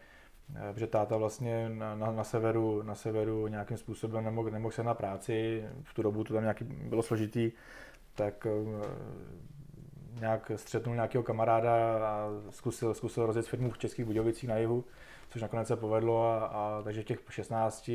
eh, 0.56 0.72
protože 0.72 0.86
táta 0.86 1.16
vlastně 1.16 1.68
na, 1.68 1.94
na, 1.94 2.12
na, 2.12 2.24
severu, 2.24 2.82
na 2.82 2.94
severu 2.94 3.46
nějakým 3.46 3.76
způsobem 3.76 4.24
nemohl, 4.24 4.50
nemohl 4.50 4.72
se 4.72 4.82
na 4.82 4.94
práci, 4.94 5.64
v 5.82 5.94
tu 5.94 6.02
dobu 6.02 6.24
to 6.24 6.34
tam 6.34 6.42
nějaký 6.42 6.64
bylo 6.64 7.02
složitý, 7.02 7.52
tak 8.14 8.46
uh, 8.46 8.86
nějak 10.20 10.50
střetnul 10.56 10.94
nějakého 10.94 11.22
kamaráda 11.22 11.74
a 12.08 12.28
zkusil, 12.50 12.94
zkusil 12.94 13.26
rozjet 13.26 13.46
firmu 13.46 13.70
v 13.70 13.78
Českých 13.78 14.04
Budějovicích 14.04 14.48
na 14.48 14.56
jihu 14.56 14.84
což 15.28 15.42
nakonec 15.42 15.68
se 15.68 15.76
povedlo 15.76 16.30
a, 16.30 16.44
a 16.44 16.80
takže 16.84 17.02
v 17.02 17.04
těch 17.04 17.20
16 17.30 17.90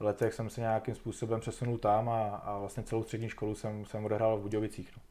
letech 0.00 0.34
jsem 0.34 0.50
se 0.50 0.60
nějakým 0.60 0.94
způsobem 0.94 1.40
přesunul 1.40 1.78
tam 1.78 2.08
a, 2.08 2.28
a 2.28 2.58
vlastně 2.58 2.82
celou 2.82 3.02
střední 3.02 3.28
školu 3.28 3.54
jsem, 3.54 3.84
jsem 3.84 4.04
odehrál 4.04 4.38
v 4.38 4.42
Budějovicích. 4.42 4.90
No. 4.96 5.02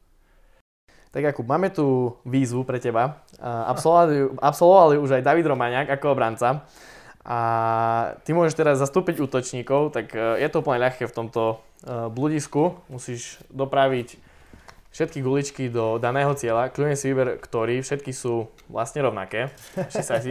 Tak 1.12 1.23
Jakub, 1.23 1.47
máme 1.47 1.69
tu 1.69 2.12
výzvu 2.28 2.67
pre 2.67 2.75
teba. 2.75 3.23
Absolvovali, 3.39 4.36
absolvovali 4.36 4.95
už 4.99 5.15
aj 5.15 5.23
David 5.23 5.47
Romaňák 5.47 5.95
ako 5.95 6.12
obranca. 6.12 6.67
A 7.23 7.39
ty 8.28 8.36
môžeš 8.36 8.54
teraz 8.54 8.84
zastúpiť 8.84 9.23
útočníkov, 9.23 9.95
tak 9.95 10.12
e, 10.12 10.43
je 10.43 10.47
to 10.51 10.62
úplne 10.62 10.84
ľahké 10.84 11.08
v 11.08 11.15
tomto 11.15 11.41
e, 11.82 12.12
bludisku. 12.12 12.78
Musíš 12.91 13.39
dopraviť 13.47 14.19
všetky 14.95 15.19
guličky 15.19 15.63
do 15.67 15.99
daného 15.99 16.31
cieľa, 16.39 16.71
kľudne 16.71 16.95
si 16.95 17.12
vyber, 17.12 17.36
ktorý, 17.43 17.84
všetky 17.84 18.15
sú 18.15 18.47
vlastne 18.71 19.03
rovnaké. 19.03 19.51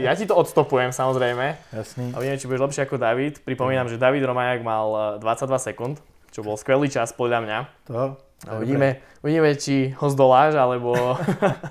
Ja 0.00 0.16
ti 0.16 0.24
to 0.24 0.33
odstopujem 0.33 0.88
samozrejme. 0.88 1.61
Jasný. 1.68 2.16
A 2.16 2.24
uvidíme, 2.24 2.40
či 2.40 2.48
budeš 2.48 2.64
lepšie 2.72 2.83
ako 2.88 2.96
David. 2.96 3.44
Pripomínam, 3.44 3.92
že 3.92 4.00
David 4.00 4.24
Romajak 4.24 4.64
mal 4.64 5.20
22 5.20 5.53
eh, 5.53 5.61
sekúnd, 5.61 5.96
čo 6.33 6.40
bol 6.40 6.57
skvelý 6.57 6.88
čas 6.88 7.12
podľa 7.12 7.44
mňa. 7.44 7.59
To? 7.92 8.16
A 8.48 8.50
uvidíme, 8.57 9.05
uvidíme, 9.20 9.53
či 9.61 9.92
ho 10.00 10.09
zdoláš, 10.09 10.57
alebo 10.57 10.96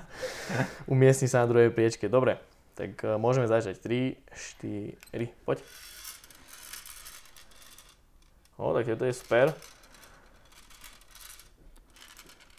umiestni 0.94 1.26
sa 1.26 1.42
na 1.42 1.50
druhej 1.50 1.74
priečke. 1.74 2.06
Dobre, 2.06 2.38
tak 2.78 2.94
eh, 3.02 3.18
môžeme 3.18 3.50
začať. 3.50 3.82
3, 3.82 4.22
4, 5.10 5.42
poď. 5.42 5.58
O, 8.54 8.70
tak 8.70 8.86
to 8.86 9.02
je 9.02 9.14
super. 9.18 9.50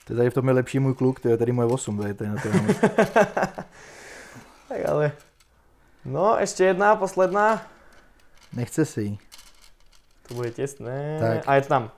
To 0.05 0.13
je 0.13 0.17
tady 0.17 0.29
v 0.29 0.33
tom 0.33 0.47
je 0.47 0.53
lepší 0.53 0.79
můj 0.79 0.93
kluk, 0.93 1.19
to 1.19 1.29
je 1.29 1.37
tady 1.37 1.51
moje 1.51 1.67
8, 1.67 1.97
tady, 1.97 2.13
tady 2.13 2.29
na 2.29 2.35
to 2.41 2.49
Tak 4.69 4.79
ale... 4.89 5.11
No, 6.05 6.37
ještě 6.39 6.63
jedna, 6.63 6.95
posledná. 6.95 7.61
Nechce 8.53 8.85
si 8.85 9.01
ji. 9.01 9.17
To 10.27 10.33
bude 10.33 10.51
těsné. 10.51 11.17
Tak. 11.19 11.43
A 11.47 11.55
je 11.55 11.61
to 11.61 11.67
tam. 11.67 11.91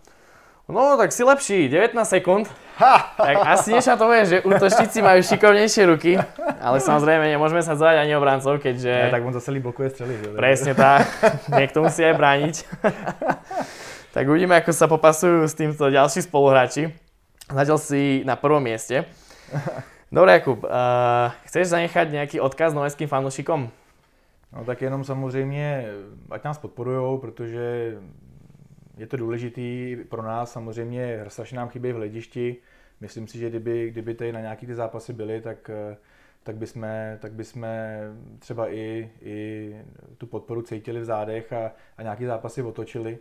No, 0.69 0.97
tak 0.97 1.11
si 1.11 1.23
lepší, 1.23 1.69
19 1.69 2.09
sekund. 2.09 2.51
Ha! 2.77 3.13
Tak 3.17 3.37
asi 3.41 3.71
je, 3.71 4.25
že 4.25 4.41
útočníci 4.43 5.01
majú 5.01 5.23
šikovnejšie 5.23 5.83
ruky, 5.87 6.19
ale 6.59 6.83
samozrejme 6.83 7.23
nemôžeme 7.23 7.63
sa 7.63 7.79
zvať 7.79 8.03
ani 8.03 8.19
obrancov, 8.19 8.59
keďže... 8.59 8.91
Ne, 8.91 9.11
tak 9.15 9.23
on 9.23 9.31
zase 9.31 9.55
blokuje 9.59 9.89
střely, 9.89 10.15
že? 10.19 10.27
Presne 10.35 10.73
tak, 10.75 11.07
niekto 11.55 11.87
musí 11.87 12.03
aj 12.03 12.15
brániť. 12.19 12.55
tak 14.15 14.23
uvidíme, 14.27 14.59
ako 14.59 14.71
sa 14.75 14.91
popasujú 14.91 15.47
s 15.47 15.55
týmto 15.55 15.87
ďalší 15.87 16.27
spoluhráči. 16.27 17.06
Zatiaľ 17.47 17.79
si 17.79 18.27
na 18.27 18.35
prvom 18.35 18.59
mieste. 18.59 19.07
Dobre, 20.11 20.31
Jakub, 20.31 20.63
uh, 20.63 20.69
chceš 21.47 21.67
zanechat 21.67 22.11
nějaký 22.11 22.39
odkaz 22.39 22.73
noveckým 22.73 23.07
fanoušikům? 23.07 23.71
No 24.53 24.65
tak 24.65 24.81
jenom 24.81 25.03
samozřejmě, 25.03 25.85
ať 26.29 26.43
nás 26.43 26.57
podporujou, 26.57 27.17
protože 27.17 27.97
je 28.97 29.07
to 29.07 29.17
důležitý 29.17 29.97
pro 30.09 30.21
nás, 30.21 30.51
samozřejmě 30.51 31.25
strašně 31.27 31.57
nám 31.57 31.69
chybí 31.69 31.91
v 31.91 31.95
hledišti. 31.95 32.55
Myslím 33.01 33.27
si, 33.27 33.37
že 33.37 33.49
kdyby, 33.49 33.89
kdyby 33.89 34.13
tady 34.13 34.31
na 34.31 34.39
nějaký 34.41 34.65
ty 34.65 34.75
zápasy 34.75 35.13
byly, 35.13 35.41
tak, 35.41 35.71
tak 36.43 36.55
bychom, 36.55 36.87
tak 37.19 37.31
bychom 37.31 37.67
třeba 38.39 38.69
i, 38.69 39.09
i 39.21 39.75
tu 40.17 40.27
podporu 40.27 40.61
cítili 40.61 40.99
v 40.99 41.05
zádech 41.05 41.53
a, 41.53 41.71
a 41.97 42.03
nějaký 42.03 42.25
zápasy 42.25 42.61
otočili. 42.61 43.17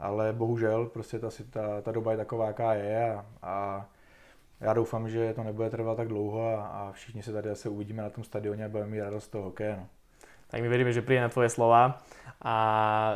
Ale 0.00 0.32
bohužel 0.32 0.86
prostě 0.86 1.18
ta, 1.18 1.28
ta, 1.50 1.80
ta 1.80 1.92
doba 1.92 2.10
je 2.10 2.16
taková, 2.16 2.46
jaká 2.46 2.74
je 2.74 3.12
a, 3.12 3.24
a 3.42 3.86
já 4.60 4.72
doufám, 4.74 5.08
že 5.08 5.34
to 5.34 5.42
nebude 5.42 5.70
trvat 5.70 5.96
tak 5.96 6.08
dlouho 6.08 6.58
a, 6.58 6.66
a 6.66 6.92
všichni 6.92 7.22
se 7.22 7.32
tady 7.32 7.48
zase 7.48 7.68
uvidíme 7.68 8.02
na 8.02 8.10
tom 8.10 8.24
stadioně 8.24 8.64
a 8.64 8.68
budeme 8.68 8.90
mít 8.90 9.00
radost 9.00 9.24
z 9.24 9.28
toho 9.28 9.44
hokeje. 9.44 9.76
No. 9.76 9.86
Tak 10.50 10.60
my 10.60 10.68
veríme, 10.68 10.90
že 10.90 11.06
príde 11.06 11.22
na 11.22 11.30
tvoje 11.30 11.46
slova 11.46 12.02
a 12.42 12.54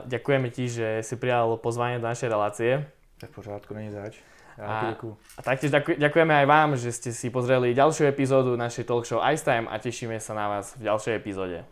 ďakujeme 0.06 0.54
ti, 0.54 0.70
že 0.70 1.02
si 1.02 1.18
prijal 1.18 1.58
pozvanie 1.58 1.98
do 1.98 2.06
našej 2.06 2.30
relácie. 2.30 2.86
To 3.18 3.26
je 3.26 3.30
v 3.30 3.34
pořádku, 3.34 3.74
není 3.74 3.90
zač. 3.90 4.22
A, 4.54 4.94
a 5.34 5.40
taktiež 5.42 5.74
ďakujeme 5.98 6.30
aj 6.30 6.46
vám, 6.46 6.70
že 6.78 6.94
ste 6.94 7.10
si 7.10 7.26
pozreli 7.26 7.74
ďalšiu 7.74 8.06
epizódu 8.06 8.54
našej 8.54 8.86
talk 8.86 9.02
show 9.02 9.18
Ice 9.34 9.42
Time 9.42 9.66
a 9.66 9.82
tešíme 9.82 10.14
sa 10.22 10.30
na 10.30 10.46
vás 10.46 10.78
v 10.78 10.86
ďalšej 10.86 11.14
epizóde. 11.18 11.66